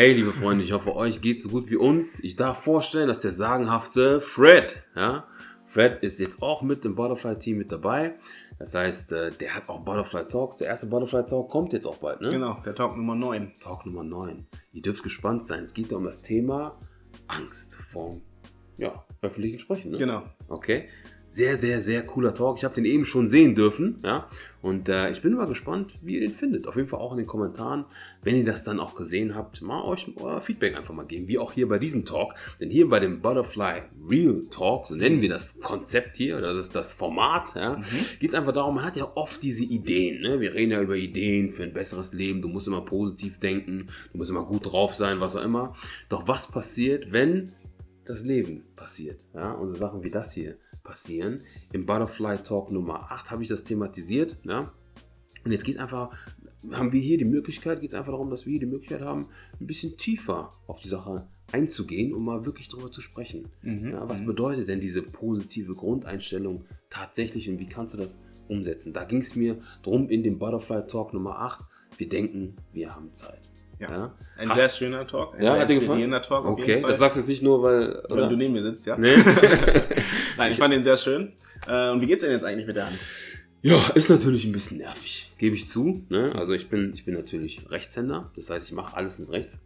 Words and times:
Hey, 0.00 0.12
liebe 0.12 0.32
Freunde, 0.32 0.62
ich 0.62 0.70
hoffe, 0.70 0.94
euch 0.94 1.20
geht 1.20 1.42
so 1.42 1.48
gut 1.48 1.70
wie 1.70 1.76
uns. 1.76 2.22
Ich 2.22 2.36
darf 2.36 2.62
vorstellen, 2.62 3.08
dass 3.08 3.18
der 3.18 3.32
sagenhafte 3.32 4.20
Fred, 4.20 4.80
ja, 4.94 5.26
Fred 5.66 6.04
ist 6.04 6.20
jetzt 6.20 6.40
auch 6.40 6.62
mit 6.62 6.84
im 6.84 6.94
Butterfly-Team 6.94 7.58
mit 7.58 7.72
dabei. 7.72 8.14
Das 8.60 8.74
heißt, 8.74 9.10
äh, 9.10 9.32
der 9.32 9.56
hat 9.56 9.68
auch 9.68 9.80
Butterfly 9.80 10.28
Talks. 10.28 10.58
Der 10.58 10.68
erste 10.68 10.86
Butterfly 10.86 11.26
Talk 11.26 11.50
kommt 11.50 11.72
jetzt 11.72 11.84
auch 11.84 11.96
bald, 11.96 12.20
ne? 12.20 12.28
Genau, 12.28 12.62
der 12.64 12.76
Talk 12.76 12.96
Nummer 12.96 13.16
9. 13.16 13.54
Talk 13.58 13.86
Nummer 13.86 14.04
9. 14.04 14.46
Ihr 14.72 14.82
dürft 14.82 15.02
gespannt 15.02 15.44
sein. 15.44 15.64
Es 15.64 15.74
geht 15.74 15.90
da 15.90 15.96
um 15.96 16.04
das 16.04 16.22
Thema 16.22 16.78
Angst 17.26 17.74
vorm 17.74 18.22
ja, 18.76 19.04
öffentlichen 19.20 19.58
Sprechen, 19.58 19.90
ne? 19.90 19.98
Genau. 19.98 20.22
Okay. 20.46 20.88
Sehr, 21.30 21.56
sehr, 21.56 21.80
sehr 21.80 22.02
cooler 22.06 22.34
Talk. 22.34 22.56
Ich 22.56 22.64
habe 22.64 22.74
den 22.74 22.86
eben 22.86 23.04
schon 23.04 23.28
sehen 23.28 23.54
dürfen, 23.54 24.00
ja. 24.02 24.28
Und 24.60 24.88
äh, 24.88 25.10
ich 25.10 25.22
bin 25.22 25.34
mal 25.34 25.46
gespannt, 25.46 25.98
wie 26.02 26.14
ihr 26.14 26.20
den 26.20 26.34
findet. 26.34 26.66
Auf 26.66 26.74
jeden 26.74 26.88
Fall 26.88 26.98
auch 26.98 27.12
in 27.12 27.18
den 27.18 27.26
Kommentaren, 27.26 27.84
wenn 28.22 28.34
ihr 28.34 28.44
das 28.44 28.64
dann 28.64 28.80
auch 28.80 28.96
gesehen 28.96 29.34
habt, 29.34 29.62
mal 29.62 29.84
euch 29.84 30.06
euer 30.16 30.40
Feedback 30.40 30.76
einfach 30.76 30.94
mal 30.94 31.06
geben, 31.06 31.28
wie 31.28 31.38
auch 31.38 31.52
hier 31.52 31.68
bei 31.68 31.78
diesem 31.78 32.04
Talk. 32.04 32.34
Denn 32.58 32.70
hier 32.70 32.88
bei 32.88 32.98
dem 32.98 33.20
Butterfly 33.20 33.82
Real 34.10 34.46
Talk, 34.50 34.86
so 34.86 34.96
nennen 34.96 35.20
wir 35.20 35.28
das 35.28 35.60
Konzept 35.60 36.16
hier, 36.16 36.38
oder 36.38 36.54
das 36.54 36.68
ist 36.68 36.74
das 36.74 36.92
Format, 36.92 37.54
ja, 37.54 37.76
mhm. 37.76 37.84
geht 38.18 38.30
es 38.30 38.34
einfach 38.34 38.52
darum, 38.52 38.74
man 38.76 38.84
hat 38.84 38.96
ja 38.96 39.12
oft 39.14 39.42
diese 39.42 39.64
Ideen. 39.64 40.22
Ne? 40.22 40.40
Wir 40.40 40.54
reden 40.54 40.72
ja 40.72 40.80
über 40.80 40.96
Ideen 40.96 41.52
für 41.52 41.62
ein 41.62 41.72
besseres 41.72 42.14
Leben. 42.14 42.42
Du 42.42 42.48
musst 42.48 42.66
immer 42.66 42.80
positiv 42.80 43.38
denken, 43.38 43.88
du 44.12 44.18
musst 44.18 44.30
immer 44.30 44.44
gut 44.44 44.72
drauf 44.72 44.94
sein, 44.94 45.20
was 45.20 45.36
auch 45.36 45.44
immer. 45.44 45.74
Doch 46.08 46.26
was 46.26 46.50
passiert, 46.50 47.12
wenn 47.12 47.52
das 48.06 48.24
Leben 48.24 48.64
passiert? 48.74 49.20
Ja? 49.34 49.52
Und 49.52 49.68
so 49.68 49.76
Sachen 49.76 50.02
wie 50.02 50.10
das 50.10 50.32
hier 50.32 50.56
passieren. 50.88 51.42
Im 51.72 51.86
Butterfly 51.86 52.38
Talk 52.38 52.72
Nummer 52.72 53.12
8 53.12 53.30
habe 53.30 53.42
ich 53.42 53.48
das 53.48 53.62
thematisiert. 53.62 54.38
Ja? 54.44 54.72
Und 55.44 55.52
jetzt 55.52 55.64
geht 55.64 55.76
es 55.76 55.80
einfach, 55.80 56.16
haben 56.72 56.92
wir 56.92 57.00
hier 57.00 57.18
die 57.18 57.26
Möglichkeit, 57.26 57.80
geht 57.80 57.90
es 57.90 57.94
einfach 57.94 58.12
darum, 58.12 58.30
dass 58.30 58.46
wir 58.46 58.52
hier 58.52 58.60
die 58.60 58.66
Möglichkeit 58.66 59.02
haben, 59.02 59.28
ein 59.60 59.66
bisschen 59.66 59.96
tiefer 59.98 60.54
auf 60.66 60.80
die 60.80 60.88
Sache 60.88 61.28
einzugehen, 61.52 62.14
um 62.14 62.24
mal 62.24 62.46
wirklich 62.46 62.68
darüber 62.68 62.90
zu 62.90 63.02
sprechen. 63.02 63.50
Mhm. 63.62 63.92
Ja, 63.92 64.08
was 64.08 64.22
mhm. 64.22 64.26
bedeutet 64.26 64.68
denn 64.68 64.80
diese 64.80 65.02
positive 65.02 65.74
Grundeinstellung 65.74 66.64
tatsächlich 66.90 67.48
und 67.48 67.58
wie 67.58 67.68
kannst 67.68 67.94
du 67.94 67.98
das 67.98 68.18
umsetzen? 68.48 68.92
Da 68.94 69.04
ging 69.04 69.20
es 69.20 69.36
mir 69.36 69.58
drum 69.82 70.08
in 70.08 70.22
dem 70.22 70.38
Butterfly 70.38 70.86
Talk 70.86 71.12
Nummer 71.12 71.38
8. 71.38 71.64
Wir 71.98 72.08
denken, 72.08 72.56
wir 72.72 72.94
haben 72.94 73.12
Zeit. 73.12 73.48
Ja. 73.78 73.90
ja. 73.90 74.14
Ein 74.36 74.48
Hast, 74.50 74.58
sehr 74.58 74.68
schöner 74.68 75.06
Talk. 75.06 75.34
Ein 75.34 75.44
ja, 75.44 75.66
sehr 75.66 75.80
gefallen? 75.80 76.10
Talk. 76.22 76.46
Okay, 76.46 76.82
das 76.82 76.98
sagst 76.98 77.16
du 77.16 77.20
jetzt 77.20 77.28
nicht 77.28 77.42
nur, 77.42 77.62
weil, 77.62 78.00
oder? 78.06 78.22
weil 78.22 78.28
du 78.28 78.36
neben 78.36 78.52
mir 78.52 78.62
sitzt, 78.62 78.86
ja? 78.86 78.96
Nee. 78.96 79.14
Nein, 80.38 80.52
ich 80.52 80.58
fand 80.58 80.72
den 80.72 80.82
sehr 80.82 80.96
schön. 80.96 81.32
Äh, 81.66 81.90
und 81.90 82.00
wie 82.00 82.06
geht's 82.06 82.22
denn 82.22 82.30
jetzt 82.30 82.44
eigentlich 82.44 82.66
mit 82.66 82.76
der 82.76 82.86
Hand? 82.86 82.98
Ja, 83.60 83.88
ist 83.94 84.08
natürlich 84.08 84.44
ein 84.44 84.52
bisschen 84.52 84.78
nervig, 84.78 85.32
gebe 85.36 85.56
ich 85.56 85.68
zu. 85.68 86.04
Ne? 86.08 86.32
Also 86.34 86.54
ich 86.54 86.68
bin, 86.68 86.92
ich 86.94 87.04
bin 87.04 87.14
natürlich 87.14 87.68
Rechtshänder, 87.68 88.30
das 88.36 88.50
heißt, 88.50 88.66
ich 88.66 88.72
mache 88.72 88.96
alles 88.96 89.18
mit 89.18 89.30
rechts. 89.30 89.58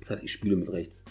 Das 0.00 0.10
heißt, 0.10 0.22
ich 0.22 0.32
spiele 0.32 0.56
mit 0.56 0.70
rechts. 0.70 1.04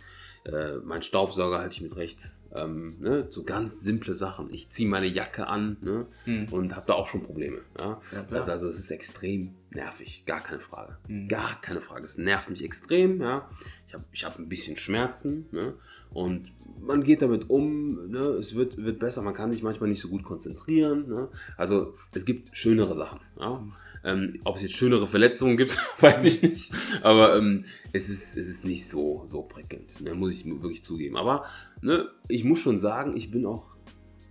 Äh, 0.45 0.75
mein 0.83 1.01
Staubsauger 1.01 1.57
halte 1.57 1.75
ich 1.75 1.81
mit 1.81 1.95
rechts. 1.95 2.35
Ähm, 2.53 2.97
ne? 2.99 3.25
So 3.29 3.43
ganz 3.43 3.81
simple 3.81 4.13
Sachen. 4.13 4.53
Ich 4.53 4.69
ziehe 4.69 4.87
meine 4.87 5.07
Jacke 5.07 5.47
an 5.47 5.77
ne? 5.81 6.05
Hm. 6.25 6.47
und 6.51 6.75
habe 6.75 6.85
da 6.87 6.93
auch 6.93 7.07
schon 7.07 7.23
Probleme. 7.23 7.61
Ja? 7.79 7.99
ja 8.11 8.23
das 8.23 8.33
heißt 8.35 8.49
also, 8.49 8.69
es 8.69 8.77
ist 8.77 8.91
extrem 8.91 9.55
nervig, 9.71 10.23
gar 10.25 10.41
keine 10.41 10.59
Frage. 10.59 10.97
Hm. 11.07 11.27
Gar 11.27 11.59
keine 11.61 11.81
Frage. 11.81 12.05
Es 12.05 12.17
nervt 12.19 12.49
mich 12.49 12.63
extrem. 12.63 13.19
Ja? 13.19 13.49
Ich 13.87 13.95
habe 13.95 14.05
ich 14.11 14.23
hab 14.23 14.37
ein 14.37 14.47
bisschen 14.47 14.77
Schmerzen 14.77 15.47
ne? 15.51 15.73
und 16.11 16.53
man 16.79 17.03
geht 17.03 17.21
damit 17.21 17.49
um. 17.49 18.09
Ne? 18.09 18.19
Es 18.19 18.55
wird, 18.55 18.77
wird 18.77 18.99
besser. 18.99 19.21
Man 19.21 19.33
kann 19.33 19.51
sich 19.51 19.63
manchmal 19.63 19.89
nicht 19.89 20.01
so 20.01 20.09
gut 20.09 20.23
konzentrieren. 20.23 21.07
Ne? 21.07 21.29
Also 21.57 21.93
es 22.13 22.25
gibt 22.25 22.55
schönere 22.55 22.95
Sachen. 22.95 23.19
Ja? 23.39 23.59
Hm. 23.59 23.73
Ähm, 24.03 24.39
ob 24.43 24.57
es 24.57 24.61
jetzt 24.61 24.75
schönere 24.75 25.07
Verletzungen 25.07 25.57
gibt, 25.57 25.77
weiß 26.01 26.23
ich 26.25 26.41
nicht. 26.41 26.71
Aber 27.01 27.37
ähm, 27.37 27.65
es, 27.91 28.09
ist, 28.09 28.37
es 28.37 28.47
ist 28.47 28.65
nicht 28.65 28.87
so, 28.87 29.25
so 29.29 29.41
prickelnd. 29.41 30.01
Ne? 30.01 30.13
Muss 30.13 30.33
ich 30.33 30.45
wirklich 30.45 30.83
zugeben. 30.83 31.17
Aber 31.17 31.45
ne, 31.81 32.09
ich 32.27 32.43
muss 32.43 32.59
schon 32.59 32.77
sagen, 32.77 33.17
ich 33.17 33.31
bin 33.31 33.45
auch 33.45 33.77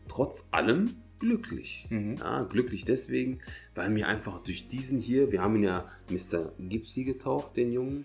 trotz 0.07 0.49
allem 0.53 0.91
glücklich. 1.19 1.87
Mhm. 1.91 2.17
Ja, 2.19 2.43
glücklich 2.43 2.85
deswegen, 2.85 3.41
weil 3.75 3.91
mir 3.91 4.07
einfach 4.09 4.43
durch 4.43 4.69
diesen 4.69 5.01
hier, 5.01 5.33
wir 5.33 5.43
haben 5.43 5.57
ihn 5.57 5.65
ja 5.65 5.87
Mr. 6.11 6.53
Gipsy 6.59 7.05
getauft, 7.05 7.57
den 7.57 7.73
Jungen. 7.73 8.05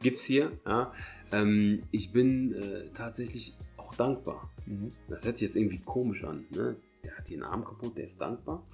Gips 0.00 0.24
hier, 0.24 0.52
ja. 0.66 0.92
Ähm, 1.32 1.82
ich 1.90 2.12
bin 2.12 2.52
äh, 2.52 2.90
tatsächlich 2.92 3.56
auch 3.86 3.94
dankbar. 3.94 4.50
Mhm. 4.66 4.92
Das 5.08 5.24
hört 5.24 5.36
sich 5.36 5.48
jetzt 5.48 5.56
irgendwie 5.56 5.80
komisch 5.80 6.24
an. 6.24 6.44
Ne? 6.50 6.76
Der 7.04 7.16
hat 7.16 7.28
hier 7.28 7.36
einen 7.36 7.44
Arm 7.44 7.64
kaputt, 7.64 7.96
der 7.96 8.04
ist 8.04 8.20
dankbar. 8.20 8.66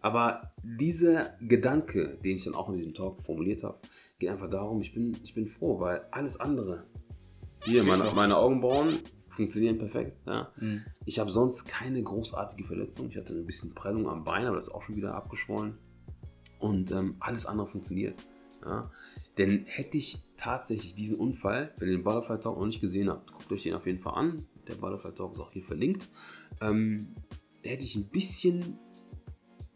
Aber 0.00 0.52
dieser 0.62 1.34
Gedanke, 1.40 2.18
den 2.24 2.36
ich 2.36 2.44
dann 2.44 2.54
auch 2.54 2.68
in 2.68 2.76
diesem 2.76 2.94
Talk 2.94 3.22
formuliert 3.22 3.62
habe, 3.62 3.78
geht 4.18 4.30
einfach 4.30 4.50
darum, 4.50 4.80
ich 4.80 4.94
bin, 4.94 5.16
ich 5.22 5.34
bin 5.34 5.46
froh, 5.46 5.80
weil 5.80 6.06
alles 6.10 6.40
andere, 6.40 6.84
hier, 7.64 7.84
meine, 7.84 8.04
meine 8.14 8.36
Augenbrauen 8.36 8.98
funktionieren 9.28 9.78
perfekt. 9.78 10.16
Ja. 10.26 10.52
Mhm. 10.56 10.82
Ich 11.04 11.18
habe 11.18 11.30
sonst 11.30 11.64
keine 11.66 12.02
großartige 12.02 12.64
Verletzung. 12.64 13.08
Ich 13.08 13.16
hatte 13.16 13.34
ein 13.34 13.46
bisschen 13.46 13.74
Prellung 13.74 14.08
am 14.08 14.24
Bein, 14.24 14.46
aber 14.46 14.56
das 14.56 14.68
ist 14.68 14.74
auch 14.74 14.82
schon 14.82 14.96
wieder 14.96 15.14
abgeschwollen. 15.14 15.78
Und 16.58 16.90
ähm, 16.90 17.16
alles 17.20 17.46
andere 17.46 17.66
funktioniert. 17.66 18.14
Ja. 18.64 18.90
Denn 19.36 19.64
hätte 19.66 19.98
ich 19.98 20.18
tatsächlich 20.36 20.94
diesen 20.94 21.18
Unfall, 21.18 21.74
wenn 21.78 21.88
ihr 21.88 21.98
den 21.98 22.04
Butterfly 22.04 22.38
Talk 22.40 22.58
noch 22.58 22.66
nicht 22.66 22.80
gesehen 22.80 23.10
habt, 23.10 23.32
guckt 23.32 23.50
euch 23.52 23.64
den 23.64 23.74
auf 23.74 23.86
jeden 23.86 23.98
Fall 23.98 24.14
an. 24.14 24.46
Der 24.68 24.74
Butterfly 24.74 25.12
Talk 25.12 25.32
ist 25.34 25.40
auch 25.40 25.52
hier 25.52 25.64
verlinkt. 25.64 26.08
Ähm, 26.60 27.14
da 27.62 27.70
hätte 27.70 27.84
ich 27.84 27.96
ein 27.96 28.08
bisschen 28.08 28.78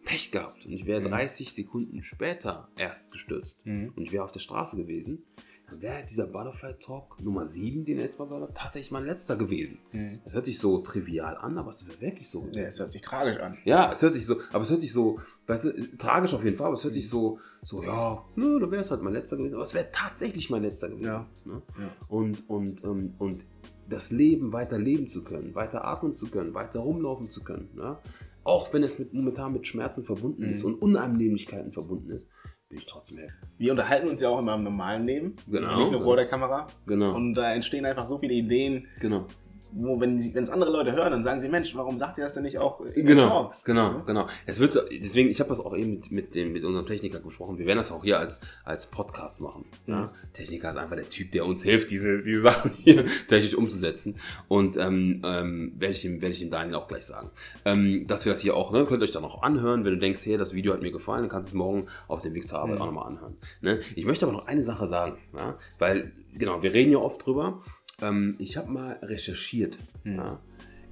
Pech 0.04 0.30
gehabt 0.30 0.66
und 0.66 0.72
ich 0.72 0.86
wäre 0.86 1.00
mhm. 1.00 1.10
30 1.10 1.52
Sekunden 1.52 2.02
später 2.02 2.68
erst 2.78 3.12
gestürzt 3.12 3.64
mhm. 3.66 3.92
und 3.94 4.04
ich 4.04 4.12
wäre 4.12 4.24
auf 4.24 4.32
der 4.32 4.40
Straße 4.40 4.76
gewesen 4.76 5.24
dann 5.70 5.82
wäre 5.82 6.04
dieser 6.04 6.26
Butterfly 6.26 6.74
Talk 6.78 7.20
Nummer 7.22 7.46
7, 7.46 7.84
den 7.84 7.98
er 7.98 8.04
jetzt 8.04 8.18
mal 8.18 8.30
war, 8.30 8.52
tatsächlich 8.54 8.90
mein 8.90 9.04
letzter 9.04 9.36
gewesen. 9.36 9.78
Mhm. 9.92 10.20
Das 10.24 10.34
hört 10.34 10.46
sich 10.46 10.58
so 10.58 10.78
trivial 10.78 11.36
an, 11.36 11.58
aber 11.58 11.70
es 11.70 11.86
wäre 11.86 12.00
wirklich 12.00 12.30
so. 12.30 12.48
Ja, 12.54 12.62
es 12.62 12.80
hört 12.80 12.90
sich 12.90 13.02
tragisch 13.02 13.38
an. 13.38 13.58
Ja, 13.64 13.92
es 13.92 14.02
hört 14.02 14.14
sich 14.14 14.24
so, 14.24 14.40
aber 14.52 14.62
es 14.62 14.70
hört 14.70 14.80
sich 14.80 14.92
so, 14.92 15.20
weißt 15.46 15.64
du, 15.64 15.96
tragisch 15.98 16.32
auf 16.32 16.42
jeden 16.42 16.56
Fall, 16.56 16.68
aber 16.68 16.74
es 16.74 16.84
hört 16.84 16.94
sich 16.94 17.08
so, 17.08 17.38
so, 17.62 17.82
ja, 17.82 18.24
ne, 18.36 18.58
da 18.60 18.70
wäre 18.70 18.82
es 18.82 18.90
halt 18.90 19.02
mein 19.02 19.12
letzter 19.12 19.36
gewesen, 19.36 19.56
aber 19.56 19.64
es 19.64 19.74
wäre 19.74 19.88
tatsächlich 19.92 20.48
mein 20.48 20.62
letzter 20.62 20.88
gewesen. 20.88 21.06
Ja. 21.06 21.26
Ne? 21.44 21.62
ja. 21.78 21.90
Und, 22.08 22.48
und, 22.48 22.84
ähm, 22.84 23.14
und 23.18 23.44
das 23.88 24.10
Leben 24.10 24.52
weiter 24.52 24.78
leben 24.78 25.08
zu 25.08 25.24
können, 25.24 25.54
weiter 25.54 25.84
atmen 25.84 26.14
zu 26.14 26.30
können, 26.30 26.54
weiter 26.54 26.80
rumlaufen 26.80 27.30
zu 27.30 27.44
können, 27.44 27.70
ne? 27.74 27.98
auch 28.44 28.72
wenn 28.72 28.82
es 28.82 28.98
mit, 28.98 29.12
momentan 29.12 29.52
mit 29.52 29.66
Schmerzen 29.66 30.04
verbunden 30.04 30.44
mhm. 30.44 30.50
ist 30.50 30.64
und 30.64 30.74
Unannehmlichkeiten 30.80 31.72
verbunden 31.72 32.10
ist, 32.10 32.28
bin 32.68 32.78
ich 32.78 32.86
trotzdem 32.86 33.18
happy. 33.18 33.32
Wir 33.56 33.72
unterhalten 33.72 34.08
uns 34.08 34.20
ja 34.20 34.28
auch 34.28 34.38
immer 34.38 34.54
im 34.54 34.62
normalen 34.62 35.06
Leben. 35.06 35.36
Genau. 35.50 35.78
Nicht 35.78 35.92
nur 35.92 36.02
vor 36.02 36.16
der 36.16 36.26
Kamera. 36.26 36.66
Genau. 36.86 37.14
Und 37.14 37.34
da 37.34 37.54
entstehen 37.54 37.86
einfach 37.86 38.06
so 38.06 38.18
viele 38.18 38.34
Ideen. 38.34 38.86
Genau 39.00 39.26
wo, 39.72 40.00
wenn 40.00 40.16
es 40.16 40.50
andere 40.50 40.70
Leute 40.70 40.92
hören, 40.92 41.10
dann 41.10 41.22
sagen 41.22 41.40
sie, 41.40 41.48
Mensch, 41.48 41.74
warum 41.74 41.98
sagt 41.98 42.18
ihr 42.18 42.24
das 42.24 42.34
denn 42.34 42.42
nicht 42.42 42.58
auch 42.58 42.80
in 42.80 43.04
genau, 43.06 43.28
Talks? 43.28 43.64
Genau, 43.64 43.90
ja? 43.92 44.02
genau. 44.06 44.26
Es 44.46 44.60
wird 44.60 44.72
so, 44.72 44.80
deswegen, 44.90 45.28
ich 45.28 45.40
habe 45.40 45.50
das 45.50 45.60
auch 45.60 45.76
eben 45.76 45.90
mit, 45.90 46.10
mit, 46.10 46.34
dem, 46.34 46.52
mit 46.52 46.64
unserem 46.64 46.86
Techniker 46.86 47.20
gesprochen. 47.20 47.58
Wir 47.58 47.66
werden 47.66 47.78
das 47.78 47.92
auch 47.92 48.02
hier 48.02 48.18
als, 48.18 48.40
als 48.64 48.86
Podcast 48.86 49.40
machen. 49.40 49.66
Ja? 49.86 50.12
Techniker 50.32 50.70
ist 50.70 50.76
einfach 50.76 50.96
der 50.96 51.08
Typ, 51.08 51.32
der 51.32 51.46
uns 51.46 51.62
hilft, 51.62 51.90
diese, 51.90 52.22
diese 52.22 52.40
Sachen 52.48 52.70
hier 52.70 53.04
technisch 53.28 53.54
umzusetzen. 53.54 54.16
Und 54.48 54.76
ähm, 54.76 55.22
ähm, 55.24 55.72
werde 55.78 55.92
ich, 55.92 56.04
ihm, 56.04 56.20
werd 56.22 56.32
ich 56.32 56.42
ihm 56.42 56.50
Daniel 56.50 56.76
auch 56.76 56.88
gleich 56.88 57.04
sagen. 57.04 57.30
Ähm, 57.64 58.06
dass 58.06 58.24
wir 58.24 58.32
das 58.32 58.40
hier 58.40 58.56
auch, 58.56 58.72
ne, 58.72 58.84
könnt 58.84 59.02
ihr 59.02 59.04
euch 59.04 59.12
dann 59.12 59.24
auch 59.24 59.42
anhören, 59.42 59.84
wenn 59.84 59.94
du 59.94 59.98
denkst, 59.98 60.24
hey, 60.24 60.38
das 60.38 60.54
Video 60.54 60.72
hat 60.72 60.82
mir 60.82 60.92
gefallen, 60.92 61.22
dann 61.22 61.30
kannst 61.30 61.50
du 61.50 61.54
es 61.54 61.58
morgen 61.58 61.86
auf 62.06 62.22
dem 62.22 62.34
Weg 62.34 62.48
zur 62.48 62.58
Arbeit 62.58 62.76
mhm. 62.76 62.82
auch 62.82 62.86
nochmal 62.86 63.06
anhören. 63.06 63.36
Ne? 63.60 63.80
Ich 63.94 64.04
möchte 64.04 64.26
aber 64.26 64.32
noch 64.32 64.46
eine 64.46 64.62
Sache 64.62 64.86
sagen, 64.86 65.18
ja? 65.36 65.56
weil, 65.78 66.12
genau, 66.34 66.62
wir 66.62 66.72
reden 66.72 66.92
ja 66.92 66.98
oft 66.98 67.24
drüber, 67.24 67.62
ähm, 68.02 68.34
ich 68.38 68.56
habe 68.56 68.70
mal 68.70 68.92
recherchiert. 69.02 69.78
Mhm. 70.04 70.16
Ja. 70.16 70.40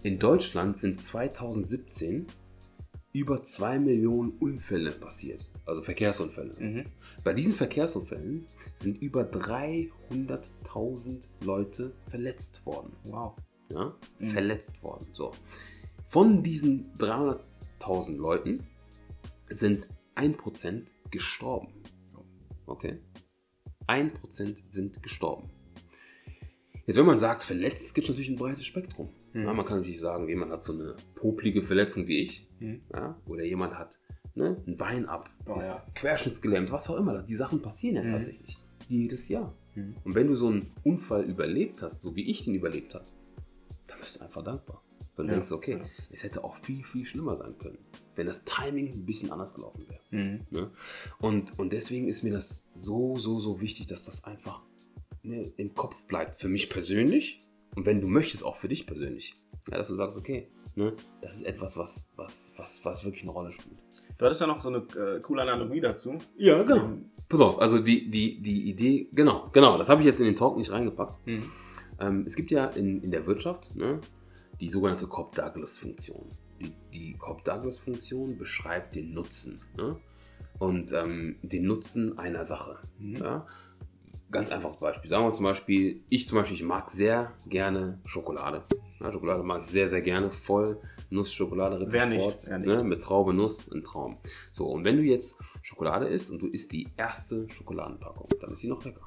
In 0.03 0.19
Deutschland 0.19 0.77
sind 0.77 1.03
2017 1.03 2.27
über 3.13 3.43
2 3.43 3.79
Millionen 3.79 4.33
Unfälle 4.39 4.91
passiert. 4.93 5.51
Also 5.65 5.83
Verkehrsunfälle. 5.83 6.55
Mhm. 6.59 6.85
Bei 7.25 7.33
diesen 7.33 7.55
Verkehrsunfällen 7.55 8.47
sind 8.75 9.01
über 9.01 9.23
300.000 9.23 11.23
Leute 11.45 11.95
verletzt 12.07 12.67
worden. 12.67 12.93
Wow. 13.05 13.33
Ja? 13.71 13.97
Mhm. 14.19 14.27
Verletzt 14.27 14.83
worden. 14.83 15.07
So. 15.13 15.33
Von 16.05 16.43
diesen 16.43 16.93
300.000 16.99 18.17
Leuten 18.17 18.67
sind 19.49 19.89
1% 20.15 20.87
gestorben. 21.11 21.73
Okay? 22.67 22.99
1% 23.89 24.57
sind 24.67 25.03
gestorben. 25.03 25.51
Jetzt, 26.87 26.97
wenn 26.97 27.07
man 27.07 27.19
sagt, 27.19 27.43
verletzt, 27.43 27.95
gibt 27.95 28.05
es 28.05 28.11
natürlich 28.11 28.31
ein 28.31 28.37
breites 28.37 28.65
Spektrum. 28.65 29.11
Mhm. 29.33 29.43
Ja, 29.43 29.53
man 29.53 29.67
kann 29.67 29.79
natürlich 29.79 30.01
sagen, 30.01 30.29
jemand 30.29 30.53
hat 30.53 30.65
so 30.65 30.73
eine 30.73 30.95
poplige 31.17 31.63
Verletzung 31.63 32.07
wie 32.07 32.23
ich. 32.23 32.49
Mhm. 32.61 32.83
Ja, 32.93 33.21
oder 33.27 33.45
jemand 33.45 33.77
hat 33.77 33.99
ne, 34.35 34.63
ein 34.67 34.77
Bein 34.77 35.07
ab, 35.07 35.29
oh, 35.47 35.59
ist 35.59 35.87
ja. 35.87 35.93
querschnittsgelähmt, 35.95 36.71
was 36.71 36.89
auch 36.89 36.97
immer. 36.97 37.23
Die 37.23 37.35
Sachen 37.35 37.61
passieren 37.61 37.97
ja 37.97 38.03
mhm. 38.05 38.13
tatsächlich. 38.13 38.59
Jedes 38.89 39.29
Jahr. 39.29 39.57
Mhm. 39.75 39.97
Und 40.05 40.15
wenn 40.15 40.29
du 40.29 40.37
so 40.37 40.47
einen 40.47 40.73
Unfall 40.85 41.25
überlebt 41.25 41.83
hast, 41.83 42.03
so 42.03 42.15
wie 42.15 42.31
ich 42.31 42.45
den 42.45 42.55
überlebt 42.55 42.95
habe, 42.95 43.07
dann 43.89 43.99
bist 43.99 44.21
du 44.21 44.25
einfach 44.25 44.45
dankbar. 44.45 44.83
Weil 45.17 45.27
du 45.27 45.33
denkst, 45.33 45.51
okay, 45.51 45.81
es 46.11 46.25
hätte 46.25 46.45
auch 46.45 46.57
viel, 46.57 46.85
viel 46.85 47.07
schlimmer 47.07 47.39
sein 47.39 47.57
können, 47.59 47.79
wenn 48.17 48.27
das 48.27 48.45
Timing 48.45 48.93
ein 48.93 49.07
bisschen 49.07 49.33
anders 49.33 49.55
gelaufen 49.55 49.87
wäre. 49.89 50.01
Mhm. 50.11 50.47
Ne? 50.51 50.71
Und, 51.19 51.59
und 51.59 51.73
deswegen 51.73 52.07
ist 52.07 52.23
mir 52.23 52.33
das 52.33 52.71
so, 52.75 53.17
so, 53.17 53.41
so 53.41 53.61
wichtig, 53.61 53.87
dass 53.87 54.05
das 54.05 54.25
einfach 54.25 54.67
ne, 55.27 55.53
im 55.57 55.75
Kopf 55.75 56.07
bleibt. 56.07 56.37
Für 56.37 56.49
mich 56.49 56.71
persönlich 56.71 57.47
und 57.77 57.87
wenn 57.87 58.01
du 58.01 58.09
möchtest, 58.09 58.45
auch 58.45 58.57
für 58.57 58.69
dich 58.69 58.87
persönlich. 58.87 59.39
Ja, 59.71 59.79
dass 59.79 59.89
du 59.89 59.95
sagst, 59.95 60.17
okay, 60.17 60.49
ne, 60.75 60.95
das 61.21 61.37
ist 61.37 61.43
etwas, 61.43 61.77
was, 61.77 62.11
was, 62.17 62.55
was, 62.57 62.85
was 62.85 63.05
wirklich 63.05 63.23
eine 63.23 63.33
Rolle 63.33 63.53
spielt. 63.53 63.85
Du 64.19 64.25
hattest 64.25 64.41
ja 64.41 64.47
noch 64.47 64.61
so 64.61 64.71
eine 64.71 64.79
äh, 64.79 65.21
coole 65.21 65.43
Analogie 65.43 65.81
dazu. 65.81 66.17
Ja, 66.37 66.63
genau. 66.63 66.99
Pass 67.29 67.41
auf, 67.41 67.61
also 67.61 67.79
die, 67.79 68.11
die, 68.11 68.41
die 68.41 68.71
Idee, 68.71 69.09
genau, 69.13 69.51
genau, 69.53 69.77
das 69.79 69.89
habe 69.89 70.01
ich 70.01 70.07
jetzt 70.07 70.21
in 70.21 70.27
den 70.27 70.37
Talk 70.37 70.57
nicht 70.57 70.71
reingepackt. 70.71 71.27
Mhm. 71.27 71.51
Ähm, 71.99 72.25
es 72.27 72.37
gibt 72.37 72.51
ja 72.51 72.67
in, 72.67 73.03
in 73.03 73.11
der 73.11 73.27
Wirtschaft 73.27 73.75
ne, 73.75 74.01
die 74.61 74.69
sogenannte 74.69 75.07
Cobb-Douglas-Funktion. 75.07 76.31
Die, 76.61 76.73
die 76.95 77.19
Cobb-Douglas-Funktion 77.19 78.39
beschreibt 78.39 78.95
den 78.95 79.13
Nutzen 79.13 79.61
ne? 79.77 79.99
und 80.59 80.93
ähm, 80.93 81.37
den 81.43 81.67
Nutzen 81.67 82.17
einer 82.19 82.45
Sache. 82.45 82.79
Mhm. 82.99 83.17
Ja? 83.17 83.47
Ganz 84.31 84.51
einfaches 84.51 84.79
Beispiel. 84.79 85.09
Sagen 85.09 85.25
wir 85.25 85.33
zum 85.33 85.45
Beispiel, 85.45 86.03
ich 86.09 86.27
zum 86.27 86.39
Beispiel, 86.39 86.57
ich 86.57 86.65
mag 86.65 86.91
sehr 86.91 87.33
gerne 87.47 88.01
Schokolade. 88.05 88.65
Ja, 89.01 89.13
Schokolade 89.13 89.43
mag 89.43 89.63
ich 89.63 89.69
sehr, 89.69 89.89
sehr 89.89 90.03
gerne. 90.03 90.31
Voll 90.31 90.81
Nussschokolade, 91.11 91.87
Wer 91.89 92.07
nicht? 92.07 92.21
Rittersport, 92.21 92.47
Wer 92.49 92.59
nicht? 92.59 92.77
Ne, 92.77 92.85
mit 92.85 93.03
Traube, 93.03 93.33
Nuss, 93.33 93.71
ein 93.71 93.85
Traum. 93.85 94.19
So, 94.53 94.67
und 94.67 94.85
wenn 94.85 94.97
du 94.97 95.03
jetzt 95.03 95.37
Schokolade 95.63 96.07
isst 96.07 96.31
und 96.31 96.43
du 96.43 96.49
isst 96.49 96.73
die 96.73 96.89
erste 96.97 97.49
Schokoladenpackung, 97.51 98.29
dann 98.41 98.53
ist 98.53 98.61
sie 98.61 98.69
noch 98.69 98.85
lecker. 98.85 99.03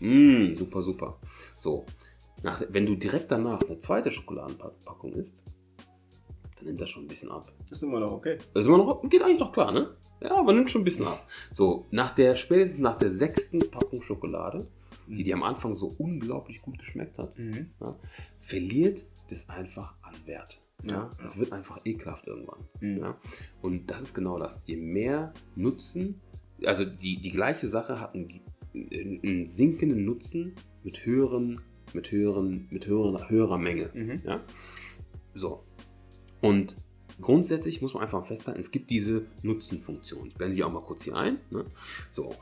Mmh, 0.00 0.54
super, 0.54 0.80
super. 0.82 1.18
So, 1.58 1.84
nach, 2.42 2.62
wenn 2.70 2.86
du 2.86 2.96
direkt 2.96 3.30
danach 3.30 3.62
eine 3.62 3.78
zweite 3.78 4.10
Schokoladenpackung 4.10 5.12
isst, 5.12 5.44
dann 6.56 6.66
nimmt 6.66 6.80
das 6.80 6.90
schon 6.90 7.04
ein 7.04 7.08
bisschen 7.08 7.30
ab. 7.30 7.52
Ist 7.70 7.82
immer 7.82 8.00
noch 8.00 8.12
okay. 8.12 8.38
Das 8.54 8.62
ist 8.62 8.66
immer 8.66 8.78
noch, 8.78 9.02
geht 9.08 9.22
eigentlich 9.22 9.40
noch 9.40 9.52
klar, 9.52 9.72
ne? 9.72 9.96
Ja, 10.22 10.38
aber 10.38 10.52
nimmt 10.52 10.70
schon 10.70 10.82
ein 10.82 10.84
bisschen 10.84 11.06
ab. 11.06 11.26
So, 11.50 11.86
nach 11.90 12.14
der, 12.14 12.36
spätestens 12.36 12.80
nach 12.80 12.96
der 12.96 13.10
sechsten 13.10 13.70
Packung 13.70 14.02
Schokolade, 14.02 14.66
die 15.06 15.24
dir 15.24 15.34
am 15.34 15.42
Anfang 15.42 15.74
so 15.74 15.94
unglaublich 15.98 16.62
gut 16.62 16.78
geschmeckt 16.78 17.18
hat, 17.18 17.34
ja, 17.80 17.98
verliert 18.40 19.04
das 19.28 19.48
einfach 19.48 19.96
an 20.02 20.14
Wert. 20.26 20.62
Ja, 20.88 21.10
Ja, 21.18 21.26
es 21.26 21.38
wird 21.38 21.52
einfach 21.52 21.80
ekelhaft 21.84 22.26
irgendwann. 22.26 22.60
Mhm. 22.80 22.98
Ja? 22.98 23.20
Und 23.60 23.90
das 23.90 24.02
ist 24.02 24.14
genau 24.14 24.38
das. 24.38 24.66
Je 24.66 24.76
mehr 24.76 25.32
Nutzen, 25.54 26.20
also 26.64 26.84
die, 26.84 27.20
die 27.20 27.30
gleiche 27.30 27.66
Sache 27.66 28.00
hat 28.00 28.14
einen, 28.14 28.42
einen 28.74 29.46
sinkenden 29.46 30.04
Nutzen 30.04 30.54
mit 30.82 31.04
höheren, 31.06 31.60
mit 31.92 32.10
höheren, 32.10 32.68
mit 32.70 32.86
höheren, 32.86 33.28
höherer 33.28 33.58
Menge. 33.58 33.90
Mhm. 33.94 34.22
Ja? 34.24 34.40
So. 35.34 35.64
Und 36.40 36.76
grundsätzlich 37.20 37.82
muss 37.82 37.94
man 37.94 38.02
einfach 38.02 38.26
festhalten, 38.26 38.60
es 38.60 38.70
gibt 38.70 38.90
diese 38.90 39.26
Nutzenfunktion. 39.42 40.28
Ich 40.28 40.34
blende 40.34 40.56
die 40.56 40.64
auch 40.64 40.72
mal 40.72 40.82
kurz 40.82 41.04
hier 41.04 41.16
ein. 41.16 41.38
Ne? 41.50 41.64
So. 42.10 42.34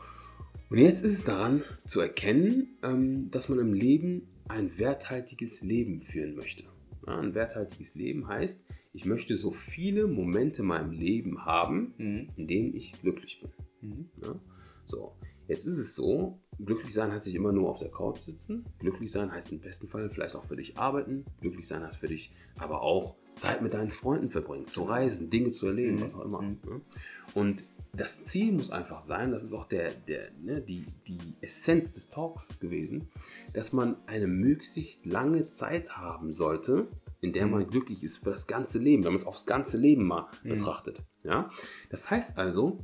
Und 0.69 0.79
jetzt 0.79 1.03
ist 1.03 1.13
es 1.13 1.25
daran 1.25 1.63
zu 1.85 2.01
erkennen, 2.01 2.79
ähm, 2.83 3.31
dass 3.31 3.49
man 3.49 3.59
im 3.59 3.73
Leben 3.73 4.29
ein 4.49 4.79
werthaltiges 4.79 5.63
Leben 5.63 6.01
führen 6.01 6.35
möchte. 6.35 6.65
Ja, 7.07 7.19
ein 7.19 7.35
werthaltiges 7.35 7.95
Leben 7.95 8.29
heißt, 8.29 8.61
ich 8.93 9.05
möchte 9.05 9.37
so 9.37 9.53
viele 9.53 10.07
Momente 10.07 10.63
in 10.63 10.69
meinem 10.69 10.93
Leben 10.93 11.45
haben, 11.45 11.95
Mhm. 11.99 12.29
in 12.37 12.47
denen 12.47 12.75
ich 12.75 13.01
glücklich 13.01 13.41
bin. 13.41 13.51
Mhm. 13.81 14.11
Ja? 14.23 14.41
So, 14.85 15.13
jetzt 15.49 15.67
ist 15.67 15.77
es 15.77 15.95
so, 15.95 16.41
glücklich 16.65 16.93
sein 16.93 17.13
heißt 17.13 17.27
nicht 17.27 17.37
immer 17.37 17.53
nur 17.53 17.69
auf 17.69 17.79
der 17.79 17.91
Couch 17.91 18.19
sitzen. 18.21 18.65
Glücklich 18.81 19.11
sein 19.13 19.33
heißt 19.33 19.53
im 19.53 19.61
besten 19.61 19.89
Fall 19.89 20.11
vielleicht 20.11 20.35
auch 20.35 20.45
für 20.45 20.57
dich 20.57 20.79
arbeiten. 20.79 21.25
Glücklich 21.41 21.67
sein 21.67 21.83
heißt 21.83 21.99
für 21.99 22.09
dich 22.09 22.33
aber 22.57 22.83
auch 22.83 23.17
Zeit 23.41 23.63
mit 23.63 23.75
deinen 23.75 23.91
Freunden 23.91 24.31
verbringen, 24.31 24.67
zu 24.67 24.83
reisen, 24.83 25.31
Dinge 25.31 25.51
zu 25.51 25.67
erleben, 25.67 25.97
Mhm. 25.97 26.01
was 26.03 26.15
auch 26.15 26.25
immer. 26.25 26.43
Mhm. 26.43 26.59
Ne? 26.65 26.81
Und 27.35 27.65
das 27.93 28.25
Ziel 28.27 28.53
muss 28.53 28.71
einfach 28.71 29.01
sein, 29.01 29.33
das 29.33 29.43
ist 29.43 29.53
auch 29.53 29.65
der, 29.65 29.91
der, 29.93 30.31
ne, 30.41 30.61
die, 30.61 30.85
die 31.09 31.19
Essenz 31.41 31.95
des 31.95 32.09
Talks 32.09 32.61
gewesen, 32.61 33.09
dass 33.53 33.73
man 33.73 33.97
eine 34.07 34.29
möglichst 34.29 35.07
lange 35.07 35.49
Zeit 35.49 35.97
haben 35.97 36.33
sollte, 36.33 36.87
in 37.21 37.33
der 37.33 37.47
man 37.47 37.67
glücklich 37.69 38.05
ist 38.05 38.19
für 38.19 38.31
das 38.31 38.47
ganze 38.47 38.79
Leben, 38.79 39.03
wenn 39.05 39.13
man 39.13 39.21
es 39.21 39.27
aufs 39.27 39.45
ganze 39.45 39.77
Leben 39.77 40.07
mal 40.07 40.27
betrachtet. 40.45 41.03
Ja? 41.25 41.51
Das 41.91 42.11
heißt 42.11 42.39
also, 42.39 42.79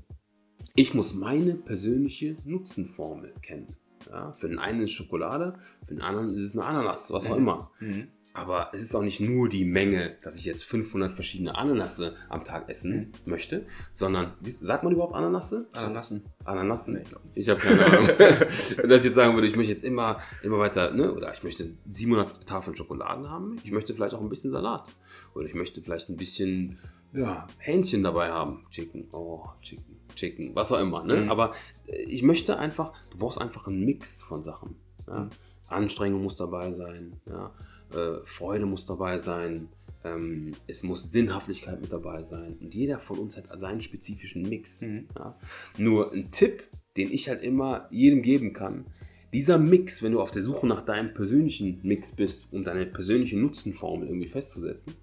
ich 0.74 0.92
muss 0.92 1.14
meine 1.14 1.54
persönliche 1.54 2.36
Nutzenformel 2.44 3.32
kennen. 3.42 3.76
Ja, 4.10 4.32
für 4.34 4.48
den 4.48 4.58
einen 4.58 4.82
ist 4.82 4.92
Schokolade, 4.92 5.58
für 5.84 5.94
den 5.94 6.02
anderen 6.02 6.32
ist 6.34 6.42
es 6.42 6.56
eine 6.56 6.64
Ananas, 6.66 7.12
was 7.12 7.26
auch 7.28 7.36
immer. 7.36 7.70
Mhm. 7.80 8.08
Aber 8.36 8.70
es 8.74 8.82
ist 8.82 8.94
auch 8.94 9.02
nicht 9.02 9.20
nur 9.20 9.48
die 9.48 9.64
Menge, 9.64 10.16
dass 10.22 10.38
ich 10.38 10.44
jetzt 10.44 10.64
500 10.64 11.12
verschiedene 11.12 11.56
Ananasse 11.56 12.14
am 12.28 12.44
Tag 12.44 12.68
essen 12.68 13.12
möchte, 13.24 13.64
sondern, 13.94 14.34
wie, 14.40 14.50
sagt 14.50 14.84
man 14.84 14.92
überhaupt 14.92 15.14
Ananasse? 15.14 15.68
Ananassen. 15.74 16.22
Ananassen? 16.44 16.94
Nee, 16.94 17.02
ich 17.34 17.48
habe 17.48 17.60
keine 17.60 17.84
Ahnung. 17.84 18.06
dass 18.18 19.00
ich 19.00 19.04
jetzt 19.04 19.14
sagen 19.14 19.34
würde, 19.34 19.46
ich 19.46 19.56
möchte 19.56 19.72
jetzt 19.72 19.84
immer, 19.84 20.20
immer 20.42 20.58
weiter, 20.58 20.92
ne? 20.92 21.14
oder 21.14 21.32
ich 21.32 21.42
möchte 21.42 21.70
700 21.88 22.46
Tafeln 22.46 22.76
Schokoladen 22.76 23.30
haben, 23.30 23.56
ich 23.64 23.72
möchte 23.72 23.94
vielleicht 23.94 24.14
auch 24.14 24.20
ein 24.20 24.28
bisschen 24.28 24.52
Salat. 24.52 24.94
Oder 25.34 25.46
ich 25.46 25.54
möchte 25.54 25.80
vielleicht 25.80 26.10
ein 26.10 26.16
bisschen, 26.16 26.78
ja, 27.14 27.46
Hähnchen 27.56 28.02
dabei 28.02 28.30
haben. 28.30 28.66
Chicken, 28.70 29.08
oh, 29.12 29.44
Chicken, 29.62 29.96
Chicken, 30.14 30.54
was 30.54 30.72
auch 30.72 30.80
immer, 30.80 31.04
ne? 31.04 31.22
Mhm. 31.22 31.30
Aber 31.30 31.52
äh, 31.86 32.02
ich 32.02 32.22
möchte 32.22 32.58
einfach, 32.58 32.92
du 33.10 33.16
brauchst 33.16 33.40
einfach 33.40 33.66
einen 33.66 33.82
Mix 33.86 34.22
von 34.22 34.42
Sachen. 34.42 34.76
Ja? 35.06 35.20
Mhm. 35.20 35.30
Anstrengung 35.68 36.22
muss 36.22 36.36
dabei 36.36 36.70
sein, 36.70 37.20
ja? 37.26 37.50
Äh, 37.96 38.26
Freude 38.26 38.66
muss 38.66 38.86
dabei 38.86 39.18
sein, 39.18 39.68
ähm, 40.04 40.52
es 40.66 40.82
muss 40.82 41.10
Sinnhaftigkeit 41.10 41.80
mit 41.80 41.92
dabei 41.92 42.22
sein. 42.22 42.56
Und 42.60 42.74
jeder 42.74 42.98
von 42.98 43.18
uns 43.18 43.36
hat 43.36 43.46
seinen 43.58 43.82
spezifischen 43.82 44.42
Mix. 44.42 44.80
Mhm. 44.80 45.08
Ja? 45.16 45.38
Nur 45.78 46.12
ein 46.12 46.30
Tipp, 46.30 46.64
den 46.96 47.10
ich 47.10 47.28
halt 47.28 47.42
immer 47.42 47.88
jedem 47.90 48.22
geben 48.22 48.52
kann, 48.52 48.86
dieser 49.32 49.58
Mix, 49.58 50.02
wenn 50.02 50.12
du 50.12 50.20
auf 50.20 50.30
der 50.30 50.42
Suche 50.42 50.66
nach 50.66 50.82
deinem 50.82 51.12
persönlichen 51.12 51.80
Mix 51.82 52.14
bist, 52.14 52.52
um 52.52 52.64
deine 52.64 52.86
persönliche 52.86 53.36
Nutzenformel 53.36 54.08
irgendwie 54.08 54.28
festzusetzen, 54.28 54.94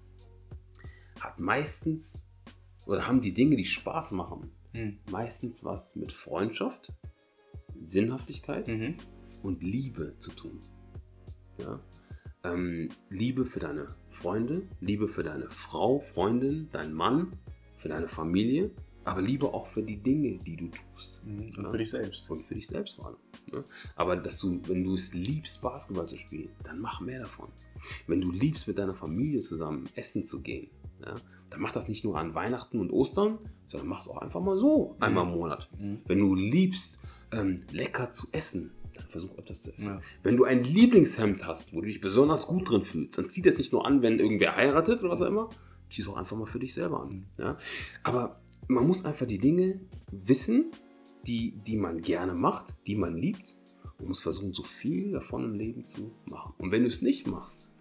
hat 1.20 1.38
meistens 1.38 2.22
oder 2.86 3.06
haben 3.06 3.20
die 3.20 3.34
Dinge, 3.34 3.56
die 3.56 3.64
Spaß 3.66 4.12
machen, 4.12 4.50
Mhm. 4.72 4.98
meistens 5.10 5.62
was 5.62 5.94
mit 5.94 6.12
Freundschaft, 6.12 6.92
Sinnhaftigkeit 7.80 8.66
Mhm. 8.66 8.96
und 9.42 9.62
Liebe 9.62 10.16
zu 10.18 10.32
tun. 10.32 10.60
Ja? 11.60 11.80
Ähm, 12.44 12.88
Liebe 13.10 13.46
für 13.46 13.60
deine 13.60 13.94
Freunde, 14.10 14.62
Liebe 14.80 15.08
für 15.08 15.22
deine 15.22 15.50
Frau, 15.50 16.00
Freundin, 16.00 16.68
deinen 16.72 16.92
Mann, 16.92 17.32
für 17.78 17.88
deine 17.88 18.08
Familie, 18.08 18.70
aber 19.04 19.22
Liebe 19.22 19.52
auch 19.52 19.66
für 19.66 19.82
die 19.82 19.96
Dinge, 19.96 20.38
die 20.38 20.56
du 20.56 20.68
tust. 20.68 21.22
Mhm. 21.24 21.52
Und 21.56 21.64
Ja? 21.64 21.70
für 21.70 21.78
dich 21.78 21.90
selbst. 21.90 22.30
Und 22.30 22.42
für 22.44 22.54
dich 22.54 22.66
selbst 22.66 22.96
vor 22.96 23.06
allem. 23.06 23.16
Ne? 23.52 23.64
Aber 23.96 24.16
dass 24.16 24.38
du, 24.38 24.60
wenn 24.66 24.84
du 24.84 24.94
es 24.94 25.12
liebst, 25.14 25.62
Basketball 25.62 26.06
zu 26.06 26.16
spielen, 26.16 26.50
dann 26.62 26.80
mach 26.80 27.00
mehr 27.00 27.20
davon. 27.20 27.48
Wenn 28.06 28.20
du 28.20 28.30
liebst, 28.30 28.66
mit 28.68 28.78
deiner 28.78 28.94
Familie 28.94 29.40
zusammen 29.40 29.84
essen 29.94 30.24
zu 30.24 30.40
gehen, 30.40 30.70
ja, 31.04 31.14
dann 31.50 31.60
mach 31.60 31.72
das 31.72 31.88
nicht 31.88 32.04
nur 32.04 32.18
an 32.18 32.34
Weihnachten 32.34 32.80
und 32.80 32.90
Ostern, 32.90 33.38
sondern 33.68 33.88
mach 33.88 34.00
es 34.02 34.08
auch 34.08 34.18
einfach 34.18 34.40
mal 34.40 34.56
so 34.56 34.96
einmal 35.00 35.24
im 35.24 35.32
Monat. 35.32 35.68
Mhm. 35.78 36.00
Wenn 36.06 36.18
du 36.18 36.34
liebst, 36.34 37.02
ähm, 37.32 37.60
lecker 37.72 38.10
zu 38.10 38.28
essen, 38.32 38.70
dann 38.94 39.06
versuch 39.08 39.36
etwas 39.38 39.62
zu 39.62 39.72
essen. 39.72 39.86
Ja. 39.86 40.00
Wenn 40.22 40.36
du 40.36 40.44
ein 40.44 40.62
Lieblingshemd 40.62 41.46
hast, 41.46 41.74
wo 41.74 41.80
du 41.80 41.86
dich 41.86 42.00
besonders 42.00 42.46
gut 42.46 42.70
drin 42.70 42.82
fühlst, 42.82 43.18
dann 43.18 43.30
zieh 43.30 43.42
das 43.42 43.58
nicht 43.58 43.72
nur 43.72 43.86
an, 43.86 44.02
wenn 44.02 44.18
irgendwer 44.18 44.56
heiratet 44.56 45.00
oder 45.00 45.10
was 45.10 45.22
auch 45.22 45.28
immer, 45.28 45.50
zieh 45.88 46.02
es 46.02 46.08
auch 46.08 46.16
einfach 46.16 46.36
mal 46.36 46.46
für 46.46 46.58
dich 46.58 46.74
selber 46.74 47.02
an. 47.02 47.26
Ja? 47.38 47.58
Aber 48.02 48.40
man 48.68 48.86
muss 48.86 49.04
einfach 49.04 49.26
die 49.26 49.38
Dinge 49.38 49.80
wissen, 50.10 50.70
die, 51.26 51.52
die 51.66 51.76
man 51.76 52.02
gerne 52.02 52.34
macht, 52.34 52.66
die 52.86 52.96
man 52.96 53.16
liebt 53.16 53.56
und 53.98 54.08
muss 54.08 54.20
versuchen, 54.20 54.52
so 54.52 54.62
viel 54.62 55.12
davon 55.12 55.44
im 55.44 55.54
Leben 55.54 55.86
zu 55.86 56.12
machen. 56.26 56.54
Und 56.58 56.72
wenn 56.72 56.82
du 56.82 56.88
es 56.88 57.02
nicht 57.02 57.26
machst, 57.26 57.72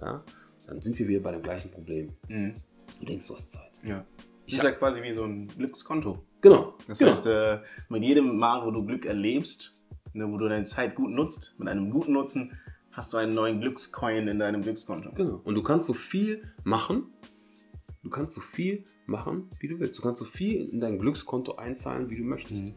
ja, 0.00 0.24
dann 0.66 0.82
sind 0.82 0.98
wir 0.98 1.08
wieder 1.08 1.20
bei 1.20 1.32
dem 1.32 1.42
gleichen 1.42 1.70
Problem. 1.70 2.12
Mhm. 2.28 2.54
Du 3.00 3.06
denkst, 3.06 3.26
du 3.26 3.34
hast 3.34 3.52
Zeit. 3.52 3.72
Ja. 3.82 4.04
Ich 4.46 4.56
Das 4.56 4.64
ist 4.64 4.70
ja 4.70 4.78
quasi 4.78 5.02
wie 5.02 5.12
so 5.12 5.24
ein 5.24 5.48
Glückskonto. 5.48 6.24
Genau. 6.40 6.74
Das 6.86 6.98
genau. 6.98 7.10
heißt, 7.10 7.26
äh, 7.26 7.58
mit 7.88 8.04
jedem 8.04 8.38
Mal, 8.38 8.64
wo 8.64 8.70
du 8.70 8.84
Glück 8.84 9.04
erlebst, 9.06 9.75
ne, 10.16 10.30
wo 10.30 10.38
du 10.38 10.48
deine 10.48 10.64
Zeit 10.64 10.94
gut 10.94 11.10
nutzt, 11.10 11.58
mit 11.58 11.68
einem 11.68 11.90
guten 11.90 12.12
Nutzen, 12.12 12.58
hast 12.90 13.12
du 13.12 13.18
einen 13.18 13.34
neuen 13.34 13.60
Glückscoin 13.60 14.26
in 14.26 14.38
deinem 14.38 14.62
Glückskonto. 14.62 15.12
Genau. 15.12 15.40
Und 15.44 15.54
du 15.54 15.62
kannst 15.62 15.86
so 15.86 15.92
viel 15.92 16.42
machen, 16.64 17.04
du 18.02 18.10
kannst 18.10 18.34
so 18.34 18.40
viel 18.40 18.84
machen, 19.06 19.50
wie 19.60 19.68
du 19.68 19.78
willst. 19.78 19.98
Du 19.98 20.02
kannst 20.02 20.18
so 20.18 20.24
viel 20.24 20.68
in 20.68 20.80
dein 20.80 20.98
Glückskonto 20.98 21.56
einzahlen, 21.56 22.10
wie 22.10 22.16
du 22.16 22.24
möchtest. 22.24 22.64
Mhm. 22.64 22.74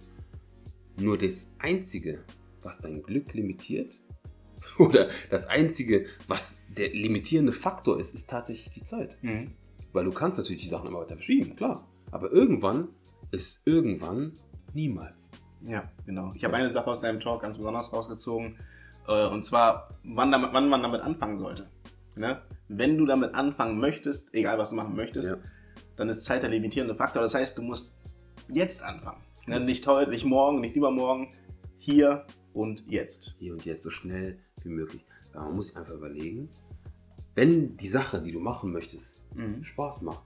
Nur 1.00 1.18
das 1.18 1.54
Einzige, 1.58 2.24
was 2.62 2.80
dein 2.80 3.02
Glück 3.02 3.34
limitiert, 3.34 4.00
oder 4.78 5.10
das 5.30 5.48
Einzige, 5.48 6.06
was 6.28 6.64
der 6.78 6.90
limitierende 6.90 7.54
Faktor 7.54 8.00
ist, 8.00 8.14
ist 8.14 8.30
tatsächlich 8.30 8.72
die 8.72 8.84
Zeit. 8.84 9.18
Mhm. 9.22 9.52
Weil 9.94 10.06
du 10.06 10.12
kannst 10.12 10.38
natürlich 10.38 10.62
die 10.62 10.68
Sachen 10.68 10.88
immer 10.88 11.00
weiter 11.00 11.16
verschieben, 11.16 11.56
klar. 11.56 11.88
Aber 12.12 12.32
irgendwann 12.32 12.90
ist 13.32 13.66
irgendwann 13.66 14.34
niemals. 14.74 15.32
Ja, 15.62 15.90
genau. 16.06 16.32
Ich 16.36 16.44
habe 16.46 16.56
eine 16.56 16.72
Sache 16.72 16.88
aus 16.90 17.02
deinem 17.02 17.20
Talk 17.20 17.42
ganz 17.42 17.58
besonders 17.58 17.92
rausgezogen. 17.94 18.58
Äh, 19.08 19.28
und 19.28 19.44
zwar, 19.44 19.90
wann, 20.04 20.32
damit, 20.32 20.52
wann 20.54 20.70
man 20.70 20.82
damit 20.82 21.02
anfangen 21.02 21.38
sollte. 21.38 21.68
Ne? 22.16 22.42
Wenn 22.68 22.98
du 22.98 23.06
damit 23.06 23.34
anfangen 23.34 23.80
möchtest, 23.80 24.34
egal 24.34 24.58
was 24.58 24.70
du 24.72 24.76
machen 24.76 24.96
möchtest, 24.96 25.30
Ja. 25.30 25.38
dann 25.96 26.10
ist 26.10 26.24
Zeit 26.26 26.44
der 26.44 26.50
limitierende 26.50 26.96
Faktor. 26.96 27.22
Das 27.22 27.34
heißt, 27.36 27.58
du 27.58 27.62
musst 27.62 28.00
jetzt 28.48 28.84
anfangen. 28.84 29.22
Ne? 29.48 29.60
Nicht 29.60 29.86
heute, 29.88 30.12
nicht 30.12 30.26
morgen, 30.26 30.62
nicht 30.62 30.76
übermorgen. 30.76 31.34
Hier 31.78 32.26
und 32.54 32.86
jetzt. 32.88 33.36
Hier 33.40 33.54
und 33.54 33.66
jetzt, 33.66 33.84
so 33.84 33.90
schnell 33.90 34.40
wie 34.64 34.70
möglich. 34.70 35.06
Man 35.34 35.56
muss 35.56 35.68
sich 35.68 35.78
einfach 35.78 35.94
überlegen, 35.94 36.50
wenn 37.36 37.78
die 37.78 37.88
Sache, 37.88 38.22
die 38.22 38.32
du 38.32 38.40
machen 38.40 38.72
möchtest, 38.72 39.18
Mhm. 39.36 39.64
Spaß 39.64 40.02
macht, 40.02 40.24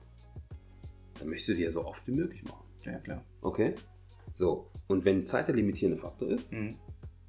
dann 1.20 1.28
möchtest 1.28 1.50
du 1.50 1.54
die 1.56 1.64
ja 1.64 1.70
so 1.72 1.86
oft 1.86 2.08
wie 2.08 2.14
möglich 2.14 2.44
machen. 2.46 2.64
Ja, 2.84 2.98
klar. 3.00 3.22
Okay? 3.42 3.76
So, 4.34 4.72
und 4.88 5.06
wenn 5.06 5.28
Zeit 5.28 5.48
der 5.48 5.56
limitierende 5.56 6.00
Faktor 6.02 6.30
ist, 6.30 6.52
Mhm. 6.54 6.76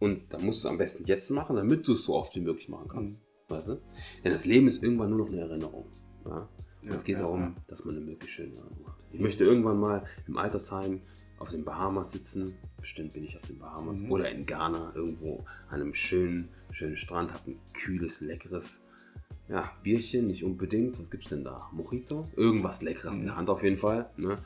und 0.01 0.33
dann 0.33 0.45
musst 0.45 0.65
du 0.65 0.69
es 0.69 0.73
am 0.73 0.79
besten 0.79 1.05
jetzt 1.07 1.31
machen, 1.31 1.57
damit 1.57 1.87
du 1.87 1.93
es 1.93 2.05
so 2.05 2.15
oft 2.15 2.35
wie 2.37 2.41
möglich 2.41 2.69
machen 2.69 2.89
kannst. 2.89 3.23
Weißt 3.49 3.69
du? 3.69 3.81
Denn 4.25 4.33
das 4.33 4.47
Leben 4.47 4.67
ist 4.69 4.83
irgendwann 4.83 5.11
nur 5.11 5.19
noch 5.21 5.29
eine 5.29 5.41
Erinnerung. 5.41 5.87
Ja? 6.25 6.49
Und 6.83 6.89
Ja, 6.89 6.95
es 6.97 7.05
geht 7.05 7.17
ja, 7.17 7.23
darum, 7.23 7.57
dass 7.67 7.85
man 7.85 7.97
eine 7.97 8.05
möglichst 8.05 8.37
schöne 8.37 8.55
Erinnerung 8.57 8.87
hat. 8.89 8.95
Ich 9.13 9.21
möchte 9.21 9.45
irgendwann 9.45 9.79
mal 9.79 10.03
im 10.27 10.37
Altersheim 10.39 11.01
auf 11.39 11.51
den 11.51 11.65
Bahamas 11.65 12.13
sitzen. 12.13 12.55
Bestimmt 12.79 13.13
bin 13.13 13.25
ich 13.25 13.37
auf 13.37 13.43
den 13.43 13.59
Bahamas. 13.59 14.03
Mhm. 14.03 14.13
Oder 14.13 14.31
in 14.31 14.47
Ghana 14.47 14.93
irgendwo 14.95 15.45
an 15.69 15.81
einem 15.81 15.95
schönen, 15.95 16.49
schönen 16.71 16.97
Strand, 16.97 17.33
habe 17.33 17.51
ein 17.53 17.59
kühles, 17.75 18.21
leckeres 18.21 18.83
ja, 19.49 19.71
Bierchen, 19.83 20.27
nicht 20.27 20.43
unbedingt. 20.43 20.99
Was 20.99 21.11
gibt's 21.11 21.29
denn 21.29 21.45
da? 21.45 21.69
Mojito? 21.73 22.29
Irgendwas 22.35 22.81
Leckeres 22.83 23.17
in 23.17 23.23
Mhm. 23.23 23.27
der 23.27 23.37
Hand 23.37 23.51
auf 23.51 23.63
jeden 23.63 23.77
Fall. 23.79 24.11
Ne? 24.17 24.39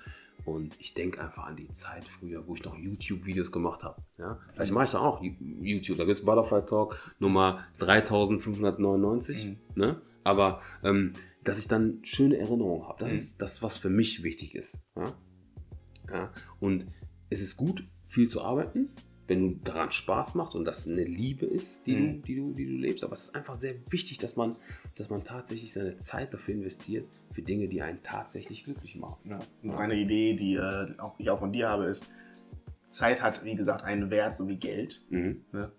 Und 0.44 0.76
ich 0.80 0.94
denke 0.94 1.20
einfach 1.20 1.46
an 1.46 1.56
die 1.56 1.68
Zeit 1.70 2.04
früher, 2.08 2.46
wo 2.46 2.54
ich 2.54 2.64
noch 2.64 2.76
YouTube-Videos 2.76 3.52
gemacht 3.52 3.84
habe. 3.84 4.02
Ja? 4.18 4.38
Vielleicht 4.54 4.72
mache 4.72 4.84
ich 4.84 4.90
da 4.92 5.00
auch 5.00 5.20
YouTube. 5.22 5.98
Da 5.98 6.04
gibt 6.04 6.16
es 6.16 6.24
Butterfly 6.24 6.64
Talk 6.64 7.14
Nummer 7.18 7.64
3599. 7.78 9.44
Mhm. 9.46 9.56
Ne? 9.74 10.00
Aber 10.24 10.60
ähm, 10.82 11.12
dass 11.44 11.58
ich 11.58 11.68
dann 11.68 12.00
schöne 12.02 12.38
Erinnerungen 12.38 12.86
habe, 12.86 12.98
das 13.00 13.12
Mhm. 13.12 13.18
ist 13.18 13.42
das, 13.42 13.62
was 13.62 13.76
für 13.76 13.90
mich 13.90 14.22
wichtig 14.22 14.54
ist. 14.54 14.78
Ja? 14.96 15.14
Ja? 16.12 16.32
Und 16.60 16.86
es 17.30 17.40
ist 17.40 17.56
gut, 17.56 17.84
viel 18.04 18.28
zu 18.28 18.42
arbeiten, 18.42 18.88
wenn 19.28 19.40
du 19.40 19.64
daran 19.64 19.90
Spaß 19.90 20.34
machst 20.34 20.56
und 20.56 20.64
das 20.64 20.86
eine 20.88 21.04
Liebe 21.04 21.46
ist, 21.46 21.86
die, 21.86 21.94
Mhm. 21.94 22.22
du, 22.22 22.26
die, 22.26 22.34
du, 22.36 22.52
die 22.54 22.64
du 22.66 22.72
lebst. 22.72 23.04
Aber 23.04 23.12
es 23.12 23.24
ist 23.24 23.34
einfach 23.36 23.54
sehr 23.54 23.74
wichtig, 23.90 24.18
dass 24.18 24.34
man, 24.36 24.56
dass 24.96 25.10
man 25.10 25.22
tatsächlich 25.22 25.72
seine 25.72 25.96
Zeit 25.98 26.32
dafür 26.34 26.54
investiert, 26.54 27.06
für 27.30 27.42
Dinge, 27.42 27.68
die 27.68 27.82
einen 27.82 28.02
tatsächlich 28.02 28.64
glücklich 28.64 28.96
machen. 28.96 29.18
Ja. 29.24 29.38
Noch 29.62 29.78
eine 29.78 29.94
Idee, 29.94 30.34
die 30.34 30.54
äh, 30.56 30.98
auch, 30.98 31.14
ich 31.18 31.28
auch 31.30 31.38
von 31.40 31.52
dir 31.52 31.68
habe, 31.68 31.84
ist, 31.84 32.08
Zeit 32.88 33.20
hat, 33.22 33.44
wie 33.44 33.54
gesagt, 33.54 33.84
einen 33.84 34.10
Wert, 34.10 34.38
so 34.38 34.48
wie 34.48 34.56
Geld. 34.56 35.02
Mhm. 35.10 35.44
Ne? 35.52 35.70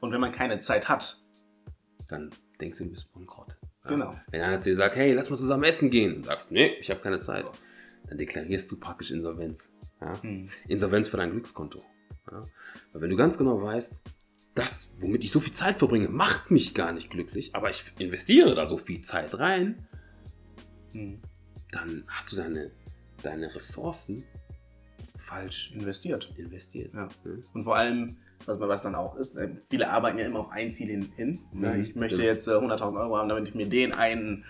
Und 0.00 0.12
wenn 0.12 0.20
man 0.20 0.32
keine 0.32 0.58
Zeit 0.58 0.88
hat, 0.88 1.18
Dann 2.08 2.30
denkst 2.60 2.78
du, 2.78 2.84
du 2.84 2.90
bist 2.90 3.12
bankrott. 3.14 3.58
Ja. 3.84 3.90
Genau. 3.90 4.14
Wenn 4.30 4.40
einer 4.42 4.60
zu 4.60 4.68
dir 4.70 4.76
sagt, 4.76 4.96
hey, 4.96 5.12
lass 5.12 5.30
mal 5.30 5.36
zusammen 5.36 5.64
essen 5.64 5.90
gehen, 5.90 6.16
und 6.16 6.24
sagst, 6.24 6.50
nee, 6.52 6.72
ich 6.80 6.90
habe 6.90 7.00
keine 7.00 7.20
Zeit, 7.20 7.44
dann 8.08 8.18
deklarierst 8.18 8.70
du 8.70 8.78
praktisch 8.78 9.10
Insolvenz. 9.12 9.72
Ja? 10.00 10.12
Mhm. 10.22 10.48
Insolvenz 10.68 11.08
für 11.08 11.16
dein 11.18 11.30
Glückskonto. 11.30 11.82
Ja? 12.30 12.46
Weil 12.92 13.02
wenn 13.02 13.10
du 13.10 13.16
ganz 13.16 13.38
genau 13.38 13.60
weißt, 13.62 14.02
das, 14.54 14.92
womit 15.00 15.22
ich 15.24 15.32
so 15.32 15.40
viel 15.40 15.52
Zeit 15.52 15.78
verbringe, 15.78 16.08
macht 16.08 16.50
mich 16.50 16.74
gar 16.74 16.92
nicht 16.92 17.10
glücklich, 17.10 17.54
aber 17.54 17.68
ich 17.68 17.82
investiere 17.98 18.54
da 18.54 18.66
so 18.66 18.78
viel 18.78 19.00
Zeit 19.02 19.38
rein, 19.38 19.86
Mhm. 20.92 21.20
dann 21.72 22.04
hast 22.06 22.32
du 22.32 22.36
deine, 22.36 22.70
deine 23.22 23.54
Ressourcen 23.54 24.24
falsch 25.18 25.72
investiert. 25.74 26.32
investiert. 26.36 26.92
Ja. 26.92 27.08
Ne? 27.24 27.42
Und 27.52 27.64
vor 27.64 27.76
allem, 27.76 28.16
was, 28.44 28.60
was 28.60 28.82
dann 28.82 28.94
auch 28.94 29.16
ist, 29.16 29.36
äh, 29.36 29.48
viele 29.68 29.90
arbeiten 29.90 30.18
ja 30.18 30.26
immer 30.26 30.40
auf 30.40 30.50
ein 30.50 30.72
Ziel 30.72 30.88
hin. 30.88 31.12
hin 31.16 31.40
ne? 31.52 31.74
Mhm, 31.74 31.84
Ich 31.84 31.94
möchte 31.94 32.22
jetzt 32.22 32.46
äh, 32.48 32.52
100.000 32.52 33.00
Euro 33.00 33.16
haben, 33.16 33.28
damit 33.28 33.48
ich 33.48 33.54
mir 33.54 33.66
den 33.66 33.94
einen 33.94 34.44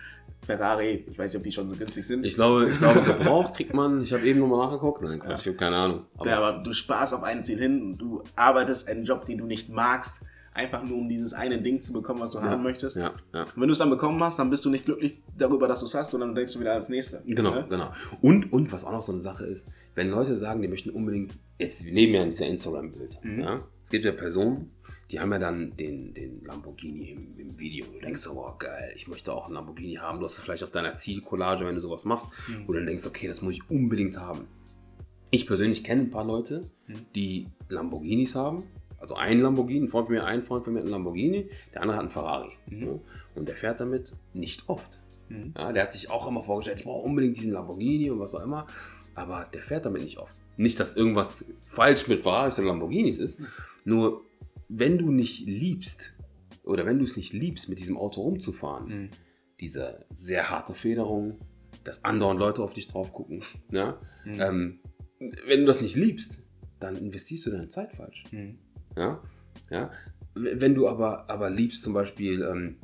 Ferrari, 0.44 1.04
ich 1.10 1.18
weiß 1.18 1.32
nicht, 1.32 1.38
ob 1.38 1.44
die 1.44 1.52
schon 1.52 1.68
so 1.68 1.76
günstig 1.76 2.06
sind, 2.06 2.24
Ich 2.24 2.34
glaube, 2.34 2.68
ich 2.70 2.78
glaube, 2.78 3.02
gebraucht 3.02 3.54
kriegt 3.54 3.74
man, 3.74 4.02
ich 4.02 4.12
habe 4.12 4.24
eben 4.24 4.40
nochmal 4.40 4.66
nachgeguckt, 4.66 5.02
nein, 5.02 5.18
Quatsch, 5.18 5.40
ich 5.40 5.46
habe 5.48 5.56
keine 5.56 5.76
Ahnung. 5.76 6.06
Aber, 6.16 6.28
Ja, 6.30 6.38
aber 6.38 6.62
du 6.62 6.72
sparst 6.72 7.14
auf 7.14 7.22
ein 7.22 7.42
Ziel 7.42 7.58
hin 7.58 7.82
und 7.82 7.98
du 7.98 8.22
arbeitest 8.36 8.88
einen 8.88 9.04
Job, 9.04 9.24
den 9.24 9.38
du 9.38 9.46
nicht 9.46 9.68
magst, 9.70 10.24
einfach 10.56 10.82
nur 10.82 10.98
um 10.98 11.08
dieses 11.08 11.32
eine 11.34 11.60
Ding 11.60 11.80
zu 11.80 11.92
bekommen, 11.92 12.20
was 12.20 12.32
du 12.32 12.40
haben 12.40 12.62
möchtest. 12.62 12.96
ja, 12.96 13.12
ja. 13.34 13.42
Und 13.42 13.56
wenn 13.56 13.68
du 13.68 13.72
es 13.72 13.78
dann 13.78 13.90
bekommen 13.90 14.20
hast, 14.22 14.38
dann 14.38 14.50
bist 14.50 14.64
du 14.64 14.70
nicht 14.70 14.84
glücklich 14.86 15.22
darüber, 15.36 15.68
dass 15.68 15.80
du 15.80 15.86
es 15.86 15.94
hast, 15.94 16.10
sondern 16.10 16.34
denkst 16.34 16.54
du 16.54 16.60
wieder 16.60 16.72
ans 16.72 16.88
nächste. 16.88 17.22
Genau, 17.26 17.54
Ne? 17.54 17.66
genau. 17.68 17.90
Und, 18.22 18.52
und 18.52 18.72
was 18.72 18.84
auch 18.84 18.92
noch 18.92 19.02
so 19.02 19.12
eine 19.12 19.20
Sache 19.20 19.44
ist, 19.44 19.68
wenn 19.94 20.10
Leute 20.10 20.36
sagen, 20.36 20.62
die 20.62 20.68
möchten 20.68 20.90
unbedingt, 20.90 21.36
jetzt 21.58 21.84
wir 21.84 21.92
nehmen 21.92 22.14
ja 22.14 22.24
dieser 22.24 22.46
Instagram-Bild, 22.46 23.18
Mhm. 23.22 23.40
ja, 23.40 23.64
es 23.84 23.90
gibt 23.90 24.04
ja 24.04 24.12
Personen, 24.12 24.70
die 25.12 25.20
haben 25.20 25.30
ja 25.30 25.38
dann 25.38 25.76
den, 25.76 26.12
den 26.14 26.42
Lamborghini 26.44 27.10
im, 27.10 27.38
im 27.38 27.58
Video. 27.58 27.86
Du 27.92 28.00
denkst, 28.00 28.26
oh 28.28 28.52
geil, 28.58 28.92
ich 28.96 29.06
möchte 29.06 29.32
auch 29.32 29.44
einen 29.44 29.54
Lamborghini 29.54 29.94
haben. 29.94 30.18
Du 30.18 30.24
hast 30.24 30.38
es 30.38 30.40
vielleicht 30.44 30.64
auf 30.64 30.72
deiner 30.72 30.94
Zielcollage, 30.94 31.64
wenn 31.64 31.76
du 31.76 31.80
sowas 31.80 32.04
machst, 32.04 32.28
Mhm. 32.48 32.62
wo 32.66 32.72
du 32.72 32.78
dann 32.80 32.86
denkst, 32.86 33.06
okay, 33.06 33.28
das 33.28 33.42
muss 33.42 33.52
ich 33.52 33.70
unbedingt 33.70 34.18
haben. 34.18 34.46
Ich 35.30 35.46
persönlich 35.46 35.84
kenne 35.84 36.02
ein 36.02 36.10
paar 36.10 36.24
Leute, 36.24 36.68
Mhm. 36.88 36.94
die 37.14 37.46
Lamborghinis 37.68 38.34
haben. 38.34 38.64
Also 38.98 39.14
ein 39.14 39.40
Lamborghini, 39.40 39.86
ein 39.86 39.88
Freund 39.88 40.06
von 40.06 40.14
mir, 40.14 40.24
ein 40.24 40.42
Freund 40.42 40.64
von 40.64 40.72
mir 40.72 40.80
hat 40.80 40.84
einen 40.86 40.92
Lamborghini, 40.92 41.48
der 41.74 41.82
andere 41.82 41.96
hat 41.96 42.02
einen 42.02 42.10
Ferrari. 42.10 42.50
Ja, 42.70 42.98
und 43.34 43.48
der 43.48 43.54
fährt 43.56 43.80
damit 43.80 44.14
nicht 44.32 44.68
oft. 44.68 45.00
Mhm. 45.28 45.52
Ja, 45.56 45.72
der 45.72 45.82
hat 45.82 45.92
sich 45.92 46.10
auch 46.10 46.26
immer 46.28 46.42
vorgestellt, 46.44 46.78
ich 46.78 46.84
brauche 46.84 47.04
unbedingt 47.06 47.36
diesen 47.36 47.52
Lamborghini 47.52 48.10
und 48.10 48.18
was 48.20 48.34
auch 48.34 48.42
immer. 48.42 48.66
Aber 49.14 49.48
der 49.52 49.62
fährt 49.62 49.84
damit 49.86 50.02
nicht 50.02 50.18
oft. 50.18 50.34
Nicht, 50.56 50.78
dass 50.80 50.96
irgendwas 50.96 51.46
falsch 51.66 52.06
mit 52.08 52.22
Ferraris 52.22 52.58
oder 52.58 52.68
Lamborghinis 52.68 53.18
ist. 53.18 53.40
Nur, 53.84 54.22
wenn 54.68 54.98
du 54.98 55.10
nicht 55.10 55.46
liebst, 55.46 56.16
oder 56.64 56.86
wenn 56.86 56.98
du 56.98 57.04
es 57.04 57.16
nicht 57.16 57.32
liebst, 57.32 57.68
mit 57.68 57.78
diesem 57.78 57.96
Auto 57.96 58.22
rumzufahren, 58.22 58.88
Mhm. 58.88 59.08
diese 59.60 60.04
sehr 60.12 60.50
harte 60.50 60.72
Federung, 60.74 61.38
dass 61.84 62.04
andauernd 62.04 62.40
Leute 62.40 62.62
auf 62.62 62.72
dich 62.72 62.88
drauf 62.88 63.12
gucken, 63.12 63.42
ja? 63.70 64.00
Mhm. 64.24 64.40
ähm, 64.40 64.80
wenn 65.46 65.60
du 65.60 65.66
das 65.66 65.82
nicht 65.82 65.96
liebst, 65.96 66.46
dann 66.80 66.96
investierst 66.96 67.46
du 67.46 67.50
deine 67.50 67.68
Zeit 67.68 67.92
falsch. 67.92 68.24
Mhm. 68.32 68.58
Ja? 68.96 69.20
Ja? 69.70 69.90
Wenn 70.34 70.74
du 70.74 70.88
aber, 70.88 71.28
aber 71.30 71.50
liebst, 71.50 71.82
zum 71.82 71.94
Beispiel 71.94 72.42
ähm, 72.42 72.76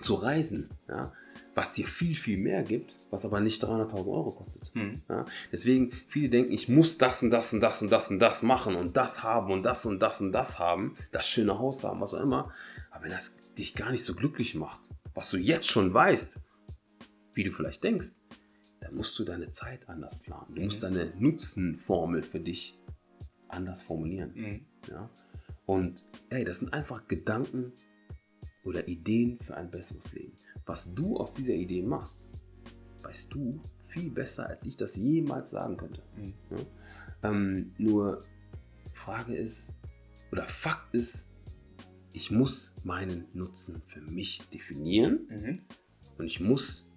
zu 0.00 0.14
reisen, 0.14 0.70
ja? 0.88 1.12
was 1.54 1.72
dir 1.72 1.86
viel, 1.86 2.14
viel 2.14 2.38
mehr 2.38 2.62
gibt, 2.62 2.98
was 3.10 3.24
aber 3.24 3.40
nicht 3.40 3.62
300.000 3.62 3.96
Euro 4.06 4.32
kostet. 4.32 4.74
Mhm. 4.74 5.02
Ja? 5.08 5.24
Deswegen, 5.52 5.92
viele 6.08 6.28
denken, 6.28 6.52
ich 6.52 6.68
muss 6.68 6.98
das 6.98 7.22
und 7.22 7.30
das 7.30 7.52
und 7.52 7.60
das 7.60 7.82
und 7.82 7.90
das 7.90 8.10
und 8.10 8.18
das 8.18 8.42
machen 8.42 8.74
und 8.74 8.96
das 8.96 9.22
haben 9.22 9.52
und 9.52 9.62
das 9.62 9.86
und 9.86 10.00
das 10.00 10.20
und 10.20 10.32
das 10.32 10.58
haben, 10.58 10.94
das 11.12 11.28
schöne 11.28 11.58
Haus 11.58 11.84
haben, 11.84 12.00
was 12.00 12.14
auch 12.14 12.22
immer. 12.22 12.52
Aber 12.90 13.04
wenn 13.04 13.10
das 13.10 13.36
dich 13.56 13.74
gar 13.74 13.90
nicht 13.90 14.04
so 14.04 14.14
glücklich 14.14 14.54
macht, 14.54 14.80
was 15.14 15.30
du 15.30 15.36
jetzt 15.36 15.68
schon 15.68 15.94
weißt, 15.94 16.40
wie 17.34 17.44
du 17.44 17.52
vielleicht 17.52 17.84
denkst, 17.84 18.12
dann 18.80 18.94
musst 18.94 19.18
du 19.18 19.24
deine 19.24 19.50
Zeit 19.50 19.88
anders 19.88 20.18
planen. 20.18 20.54
Du 20.54 20.62
musst 20.62 20.82
deine 20.82 21.12
Nutzenformel 21.18 22.22
für 22.22 22.40
dich 22.40 22.78
anders 23.48 23.82
formulieren. 23.82 24.32
Mhm. 24.34 24.66
Ja? 24.90 25.08
Und 25.66 26.06
ey, 26.30 26.44
das 26.44 26.58
sind 26.58 26.72
einfach 26.72 27.08
Gedanken 27.08 27.72
oder 28.64 28.86
Ideen 28.88 29.38
für 29.40 29.56
ein 29.56 29.70
besseres 29.70 30.12
Leben. 30.12 30.36
Was 30.66 30.94
du 30.94 31.16
aus 31.16 31.34
dieser 31.34 31.54
Idee 31.54 31.82
machst, 31.82 32.28
weißt 33.02 33.32
du 33.34 33.60
viel 33.80 34.10
besser, 34.10 34.48
als 34.48 34.64
ich 34.64 34.76
das 34.76 34.96
jemals 34.96 35.50
sagen 35.50 35.76
könnte. 35.76 36.02
Mhm. 36.16 36.34
Ja? 36.50 37.30
Ähm, 37.30 37.74
nur 37.78 38.24
Frage 38.92 39.34
ist, 39.36 39.74
oder 40.32 40.44
Fakt 40.46 40.94
ist, 40.94 41.30
ich 42.12 42.30
muss 42.30 42.76
meinen 42.84 43.26
Nutzen 43.32 43.82
für 43.86 44.00
mich 44.00 44.48
definieren 44.50 45.26
Mhm. 45.28 45.62
und 46.18 46.24
ich 46.24 46.40
muss 46.40 46.92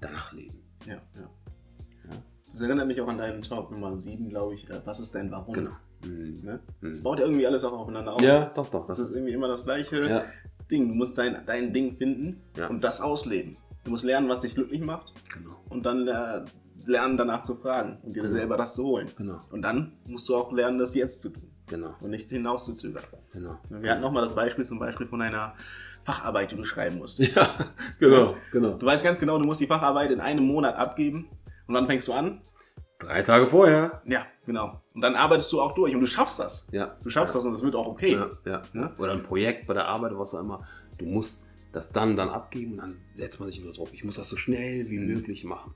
danach 0.00 0.32
leben. 0.32 0.58
Ja, 0.86 1.02
ja. 1.14 1.30
Ja. 2.10 2.22
Das 2.46 2.60
erinnert 2.60 2.86
mich 2.86 3.00
auch 3.00 3.08
an 3.08 3.18
deinen 3.18 3.42
Talk 3.42 3.70
Nummer 3.70 3.96
7, 3.96 4.28
glaube 4.28 4.54
ich. 4.54 4.68
äh, 4.70 4.80
Was 4.84 5.00
ist 5.00 5.14
dein 5.14 5.30
Warum? 5.30 5.54
Genau. 5.54 5.76
Mhm. 6.06 6.40
Ne? 6.42 6.60
Mhm. 6.80 6.90
Das 6.90 7.02
baut 7.02 7.18
ja 7.18 7.24
irgendwie 7.26 7.46
alles 7.46 7.64
auch 7.64 7.72
aufeinander 7.72 8.14
auf. 8.14 8.20
Ja, 8.22 8.46
doch, 8.54 8.68
doch. 8.68 8.86
Das 8.86 8.96
Das 8.96 8.98
ist 9.06 9.10
ist, 9.10 9.16
irgendwie 9.16 9.32
immer 9.34 9.48
das 9.48 9.64
gleiche 9.64 10.08
ja, 10.08 10.24
Ding. 10.70 10.88
Du 10.88 10.94
musst 10.94 11.16
dein, 11.18 11.36
dein 11.46 11.72
Ding 11.72 11.96
finden 11.96 12.42
Ja. 12.56 12.68
und 12.68 12.82
das 12.84 13.00
ausleben. 13.00 13.56
Du 13.84 13.90
musst 13.90 14.04
lernen, 14.04 14.28
was 14.28 14.40
dich 14.40 14.54
glücklich 14.54 14.80
macht 14.80 15.12
genau, 15.32 15.56
und 15.68 15.84
dann 15.84 16.08
äh, 16.08 16.42
lernen, 16.86 17.16
danach 17.18 17.42
zu 17.42 17.54
fragen 17.56 17.98
und 18.02 18.14
dir 18.16 18.22
Genau. 18.22 18.34
selber 18.34 18.56
das 18.56 18.74
zu 18.74 18.84
holen. 18.84 19.06
genau, 19.16 19.40
Und 19.50 19.62
dann 19.62 19.92
musst 20.06 20.28
du 20.28 20.36
auch 20.36 20.52
lernen, 20.52 20.78
das 20.78 20.94
jetzt 20.94 21.20
zu 21.20 21.30
tun 21.30 21.42
genau, 21.66 21.90
und 22.00 22.10
nicht 22.10 22.30
hinauszuzögern. 22.30 23.02
genau. 23.32 23.58
Wir 23.68 23.90
hatten 23.90 24.00
nochmal 24.00 24.22
das 24.22 24.34
Beispiel 24.34 24.64
zum 24.64 24.78
Beispiel 24.78 25.06
von 25.06 25.20
einer 25.20 25.54
Facharbeit, 26.02 26.52
die 26.52 26.56
du 26.56 26.64
schreiben 26.64 26.98
musst. 26.98 27.18
Ja, 27.34 27.48
genau, 27.98 28.34
genau. 28.52 28.70
Du 28.78 28.86
weißt 28.86 29.04
ganz 29.04 29.20
genau, 29.20 29.38
du 29.38 29.44
musst 29.44 29.60
die 29.60 29.66
Facharbeit 29.66 30.10
in 30.10 30.20
einem 30.20 30.44
Monat 30.44 30.76
abgeben 30.76 31.28
und 31.66 31.74
dann 31.74 31.86
fängst 31.86 32.08
du 32.08 32.12
an. 32.14 32.40
Drei 32.98 33.22
Tage 33.22 33.46
vorher. 33.46 34.02
Ja, 34.06 34.26
genau. 34.46 34.80
Und 34.94 35.00
dann 35.00 35.14
arbeitest 35.14 35.52
du 35.52 35.60
auch 35.60 35.72
durch 35.74 35.94
und 35.94 36.00
du 36.00 36.06
schaffst 36.06 36.38
das. 36.38 36.68
Ja. 36.72 36.96
Du 37.02 37.10
schaffst 37.10 37.34
das 37.34 37.44
und 37.44 37.52
es 37.54 37.62
wird 37.62 37.74
auch 37.74 37.86
okay. 37.86 38.12
Ja, 38.12 38.30
ja. 38.46 38.62
Ne? 38.72 38.94
Oder 38.98 39.12
ein 39.12 39.22
Projekt 39.22 39.66
bei 39.66 39.74
der 39.74 39.86
Arbeit 39.86 40.12
was 40.16 40.34
auch 40.34 40.40
immer. 40.40 40.64
Du 40.98 41.04
musst 41.06 41.44
das 41.72 41.90
dann 41.92 42.16
dann 42.16 42.28
abgeben 42.28 42.72
und 42.72 42.78
dann 42.78 42.96
setzt 43.14 43.40
man 43.40 43.48
sich 43.48 43.60
unter 43.60 43.72
Druck. 43.74 43.88
Ich 43.92 44.04
muss 44.04 44.16
das 44.16 44.28
so 44.30 44.36
schnell 44.36 44.88
wie 44.90 44.98
Mhm. 44.98 45.06
möglich 45.06 45.44
machen. 45.44 45.74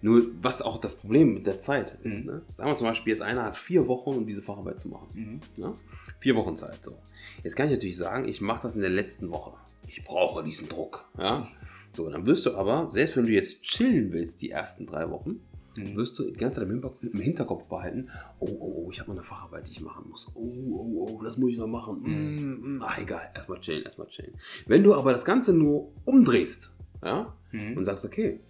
Nur, 0.00 0.26
was 0.42 0.62
auch 0.62 0.78
das 0.78 0.94
Problem 0.94 1.34
mit 1.34 1.46
der 1.46 1.58
Zeit 1.58 1.98
ist. 2.04 2.26
Mhm. 2.26 2.32
Ne? 2.32 2.42
Sagen 2.52 2.70
wir 2.70 2.76
zum 2.76 2.86
Beispiel, 2.86 3.12
jetzt 3.12 3.22
einer 3.22 3.42
hat 3.44 3.56
vier 3.56 3.88
Wochen, 3.88 4.10
um 4.10 4.26
diese 4.26 4.42
Facharbeit 4.42 4.78
zu 4.78 4.88
machen. 4.90 5.08
Mhm. 5.14 5.40
Ne? 5.56 5.74
Vier 6.20 6.36
Wochen 6.36 6.56
Zeit. 6.56 6.84
So. 6.84 6.98
Jetzt 7.42 7.56
kann 7.56 7.66
ich 7.66 7.72
natürlich 7.72 7.96
sagen, 7.96 8.28
ich 8.28 8.40
mache 8.40 8.62
das 8.62 8.74
in 8.76 8.82
der 8.82 8.90
letzten 8.90 9.30
Woche. 9.30 9.54
Ich 9.88 10.04
brauche 10.04 10.44
diesen 10.44 10.68
Druck. 10.68 11.08
Ja? 11.18 11.48
So, 11.94 12.08
dann 12.10 12.26
wirst 12.26 12.44
du 12.46 12.54
aber, 12.54 12.88
selbst 12.92 13.16
wenn 13.16 13.24
du 13.24 13.32
jetzt 13.32 13.62
chillen 13.62 14.12
willst, 14.12 14.40
die 14.42 14.50
ersten 14.50 14.86
drei 14.86 15.10
Wochen, 15.10 15.40
mhm. 15.78 15.96
wirst 15.96 16.18
du 16.18 16.30
die 16.30 16.38
ganze 16.38 16.60
Zeit 16.60 16.68
im 16.70 17.20
Hinterkopf 17.20 17.68
behalten, 17.68 18.08
oh, 18.38 18.48
oh, 18.48 18.84
oh, 18.86 18.90
ich 18.90 19.00
habe 19.00 19.10
noch 19.10 19.18
eine 19.18 19.24
Facharbeit, 19.24 19.66
die 19.66 19.72
ich 19.72 19.80
machen 19.80 20.08
muss. 20.08 20.30
Oh, 20.34 20.40
oh, 20.40 21.08
oh, 21.10 21.22
das 21.22 21.36
muss 21.36 21.52
ich 21.52 21.58
noch 21.58 21.66
machen. 21.66 22.00
Mhm. 22.02 22.82
Ah, 22.82 22.96
egal, 23.00 23.30
erstmal 23.34 23.60
chillen, 23.60 23.84
erstmal 23.84 24.08
chillen. 24.08 24.34
Wenn 24.66 24.82
du 24.82 24.94
aber 24.94 25.12
das 25.12 25.24
Ganze 25.24 25.52
nur 25.52 25.92
umdrehst, 26.04 26.74
ja, 27.02 27.34
mhm. 27.52 27.76
und 27.76 27.84
sagst, 27.84 28.04
okay, 28.04 28.40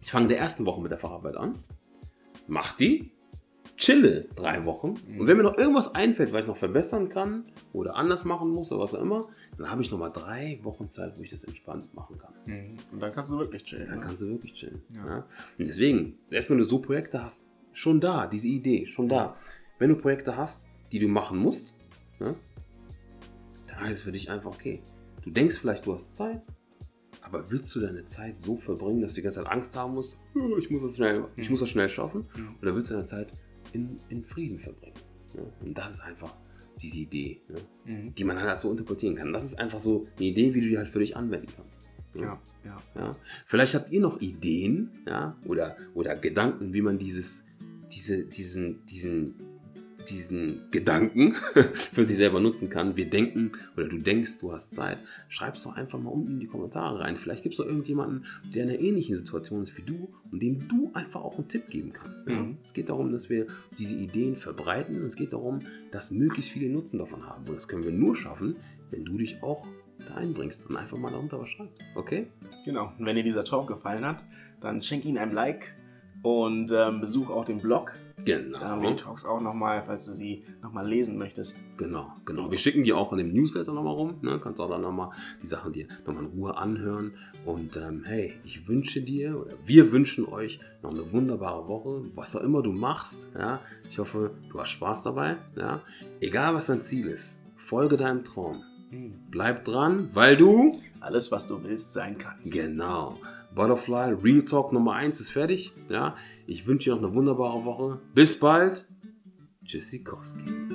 ich 0.00 0.10
fange 0.10 0.24
in 0.24 0.30
der 0.30 0.38
ersten 0.38 0.66
Woche 0.66 0.80
mit 0.80 0.90
der 0.90 0.98
Facharbeit 0.98 1.36
an, 1.36 1.58
mach 2.46 2.76
die, 2.76 3.12
chille 3.82 4.28
drei 4.36 4.64
Wochen. 4.64 4.94
Mhm. 5.06 5.20
Und 5.20 5.26
wenn 5.26 5.36
mir 5.36 5.42
noch 5.42 5.58
irgendwas 5.58 5.94
einfällt, 5.94 6.32
was 6.32 6.42
ich 6.42 6.48
noch 6.48 6.56
verbessern 6.56 7.08
kann 7.08 7.44
oder 7.72 7.96
anders 7.96 8.24
machen 8.24 8.50
muss 8.50 8.70
oder 8.70 8.82
was 8.82 8.94
auch 8.94 9.02
immer, 9.02 9.28
dann 9.58 9.70
habe 9.70 9.82
ich 9.82 9.90
noch 9.90 9.98
mal 9.98 10.10
drei 10.10 10.60
Wochen 10.62 10.86
Zeit, 10.86 11.18
wo 11.18 11.22
ich 11.22 11.30
das 11.30 11.44
entspannt 11.44 11.92
machen 11.92 12.16
kann. 12.16 12.32
Mhm. 12.46 12.76
Und 12.92 13.00
dann 13.00 13.12
kannst 13.12 13.32
du 13.32 13.38
wirklich 13.38 13.64
chillen. 13.64 13.88
Dann 13.88 13.98
ne? 13.98 14.04
kannst 14.04 14.22
du 14.22 14.28
wirklich 14.28 14.54
chillen. 14.54 14.82
Ja. 14.94 15.06
Ja? 15.06 15.16
Und 15.58 15.66
deswegen, 15.66 16.18
selbst 16.30 16.50
wenn 16.50 16.58
du 16.58 16.64
so 16.64 16.78
Projekte 16.78 17.22
hast, 17.22 17.50
schon 17.72 18.00
da, 18.00 18.26
diese 18.26 18.48
Idee, 18.48 18.86
schon 18.86 19.08
da. 19.08 19.36
Wenn 19.78 19.88
du 19.88 19.96
Projekte 19.96 20.36
hast, 20.36 20.66
die 20.92 20.98
du 20.98 21.08
machen 21.08 21.38
musst, 21.38 21.74
ne, 22.20 22.36
dann 23.66 23.80
heißt 23.80 23.92
es 23.92 24.02
für 24.02 24.12
dich 24.12 24.30
einfach, 24.30 24.52
okay, 24.54 24.82
du 25.24 25.30
denkst 25.30 25.58
vielleicht, 25.58 25.86
du 25.86 25.94
hast 25.94 26.14
Zeit, 26.14 26.42
aber 27.22 27.50
willst 27.50 27.74
du 27.74 27.80
deine 27.80 28.04
Zeit 28.04 28.40
so 28.40 28.58
verbringen, 28.58 29.00
dass 29.00 29.12
du 29.12 29.16
die 29.16 29.22
ganze 29.22 29.42
Zeit 29.42 29.50
Angst 29.50 29.74
haben 29.76 29.94
musst, 29.94 30.18
hm, 30.34 30.54
ich 30.58 30.70
muss 30.70 30.82
das 30.82 30.96
schnell, 30.96 31.24
ich 31.36 31.48
muss 31.50 31.60
das 31.60 31.70
schnell 31.70 31.88
schaffen? 31.88 32.26
Mhm. 32.36 32.56
Oder 32.60 32.74
willst 32.74 32.90
du 32.90 32.94
deine 32.94 33.06
Zeit 33.06 33.32
in, 33.72 34.00
in 34.08 34.24
Frieden 34.24 34.58
verbringen? 34.58 34.94
Ne? 35.34 35.52
Und 35.60 35.76
das 35.76 35.92
ist 35.92 36.00
einfach 36.00 36.34
diese 36.80 36.98
Idee, 36.98 37.40
ne? 37.48 37.60
mhm. 37.84 38.14
die 38.14 38.24
man 38.24 38.40
halt 38.40 38.60
so 38.60 38.70
interpretieren 38.70 39.16
kann. 39.16 39.32
Das 39.32 39.44
ist 39.44 39.58
einfach 39.58 39.80
so 39.80 40.06
eine 40.16 40.28
Idee, 40.28 40.54
wie 40.54 40.60
du 40.60 40.68
die 40.68 40.78
halt 40.78 40.88
für 40.88 40.98
dich 40.98 41.16
anwenden 41.16 41.48
kannst. 41.56 41.82
Ne? 42.14 42.22
Ja, 42.22 42.42
ja. 42.64 42.82
ja. 42.96 43.16
Vielleicht 43.46 43.74
habt 43.74 43.90
ihr 43.90 44.00
noch 44.00 44.20
Ideen 44.20 44.90
ja? 45.06 45.36
oder, 45.46 45.76
oder 45.94 46.16
Gedanken, 46.16 46.72
wie 46.72 46.82
man 46.82 46.98
dieses, 46.98 47.46
diese, 47.92 48.24
diesen, 48.24 48.84
diesen 48.86 49.34
diesen 50.12 50.70
Gedanken 50.70 51.34
für 51.74 52.04
sich 52.04 52.16
selber 52.16 52.40
nutzen 52.40 52.70
kann. 52.70 52.96
Wir 52.96 53.08
denken 53.08 53.52
oder 53.76 53.88
du 53.88 53.98
denkst, 53.98 54.38
du 54.40 54.52
hast 54.52 54.74
Zeit. 54.74 54.98
Schreib 55.28 55.54
es 55.54 55.64
doch 55.64 55.74
einfach 55.74 55.98
mal 55.98 56.10
unten 56.10 56.32
in 56.32 56.40
die 56.40 56.46
Kommentare 56.46 57.00
rein. 57.00 57.16
Vielleicht 57.16 57.42
gibt 57.42 57.54
es 57.54 57.58
doch 57.58 57.66
irgendjemanden, 57.66 58.26
der 58.54 58.64
in 58.64 58.70
einer 58.70 58.78
ähnlichen 58.78 59.16
Situation 59.16 59.62
ist 59.62 59.76
wie 59.76 59.82
du 59.82 60.08
und 60.30 60.42
dem 60.42 60.68
du 60.68 60.90
einfach 60.94 61.22
auch 61.22 61.38
einen 61.38 61.48
Tipp 61.48 61.68
geben 61.70 61.92
kannst. 61.92 62.28
Ja? 62.28 62.34
Mhm. 62.34 62.58
Es 62.64 62.74
geht 62.74 62.88
darum, 62.88 63.10
dass 63.10 63.30
wir 63.30 63.46
diese 63.78 63.94
Ideen 63.94 64.36
verbreiten 64.36 65.00
und 65.00 65.06
es 65.06 65.16
geht 65.16 65.32
darum, 65.32 65.60
dass 65.90 66.10
möglichst 66.10 66.52
viele 66.52 66.70
Nutzen 66.70 66.98
davon 66.98 67.26
haben. 67.26 67.48
Und 67.48 67.56
das 67.56 67.68
können 67.68 67.84
wir 67.84 67.92
nur 67.92 68.16
schaffen, 68.16 68.56
wenn 68.90 69.04
du 69.04 69.18
dich 69.18 69.42
auch 69.42 69.66
da 70.06 70.14
einbringst 70.14 70.68
und 70.68 70.76
einfach 70.76 70.98
mal 70.98 71.10
darunter 71.10 71.40
was 71.40 71.48
schreibst. 71.48 71.84
Okay? 71.94 72.26
Genau. 72.64 72.92
Und 72.98 73.06
wenn 73.06 73.16
dir 73.16 73.22
dieser 73.22 73.44
Talk 73.44 73.68
gefallen 73.68 74.04
hat, 74.04 74.24
dann 74.60 74.80
schenk 74.80 75.04
ihn 75.04 75.18
ein 75.18 75.32
Like 75.32 75.74
und 76.22 76.70
ähm, 76.72 77.00
besuch 77.00 77.30
auch 77.30 77.44
den 77.44 77.58
Blog 77.58 77.98
Genau. 78.24 78.58
Da 78.58 78.68
haben 78.68 78.82
wir 78.82 78.90
die 78.90 78.96
Talks 78.96 79.24
auch 79.24 79.40
nochmal, 79.40 79.82
falls 79.82 80.04
du 80.04 80.12
sie 80.12 80.44
nochmal 80.62 80.86
lesen 80.86 81.18
möchtest. 81.18 81.60
Genau, 81.76 82.12
genau. 82.24 82.50
Wir 82.50 82.58
schicken 82.58 82.84
die 82.84 82.92
auch 82.92 83.12
in 83.12 83.18
dem 83.18 83.32
Newsletter 83.32 83.72
nochmal 83.72 83.94
rum. 83.94 84.18
Ne? 84.22 84.40
Kannst 84.42 84.60
auch 84.60 84.68
dann 84.68 84.82
nochmal 84.82 85.10
die 85.42 85.46
Sachen 85.46 85.72
dir 85.72 85.86
nochmal 86.06 86.24
in 86.24 86.30
Ruhe 86.30 86.56
anhören. 86.56 87.12
Und 87.44 87.76
ähm, 87.76 88.04
hey, 88.04 88.34
ich 88.44 88.68
wünsche 88.68 89.00
dir 89.00 89.40
oder 89.40 89.52
wir 89.66 89.90
wünschen 89.92 90.26
euch 90.26 90.60
noch 90.82 90.90
eine 90.90 91.12
wunderbare 91.12 91.66
Woche. 91.66 92.04
Was 92.14 92.36
auch 92.36 92.42
immer 92.42 92.62
du 92.62 92.72
machst. 92.72 93.30
Ja? 93.34 93.60
Ich 93.90 93.98
hoffe, 93.98 94.32
du 94.50 94.60
hast 94.60 94.70
Spaß 94.70 95.02
dabei. 95.02 95.36
Ja? 95.56 95.82
Egal 96.20 96.54
was 96.54 96.66
dein 96.66 96.82
Ziel 96.82 97.06
ist, 97.06 97.42
folge 97.56 97.96
deinem 97.96 98.24
Traum. 98.24 98.62
Hm. 98.90 99.14
Bleib 99.30 99.64
dran, 99.64 100.10
weil 100.12 100.36
du 100.36 100.76
alles, 101.00 101.32
was 101.32 101.46
du 101.46 101.64
willst, 101.64 101.92
sein 101.94 102.18
kannst. 102.18 102.52
Genau. 102.52 103.18
Butterfly 103.54 104.14
Real 104.22 104.42
Talk 104.42 104.72
Nummer 104.72 104.94
1 104.94 105.20
ist 105.20 105.30
fertig. 105.30 105.72
Ja, 105.88 106.16
ich 106.46 106.66
wünsche 106.66 106.90
dir 106.90 106.96
noch 106.96 107.02
eine 107.02 107.14
wunderbare 107.14 107.64
Woche. 107.64 108.00
Bis 108.14 108.38
bald. 108.38 108.86
Tschüssikowski. 109.64 110.71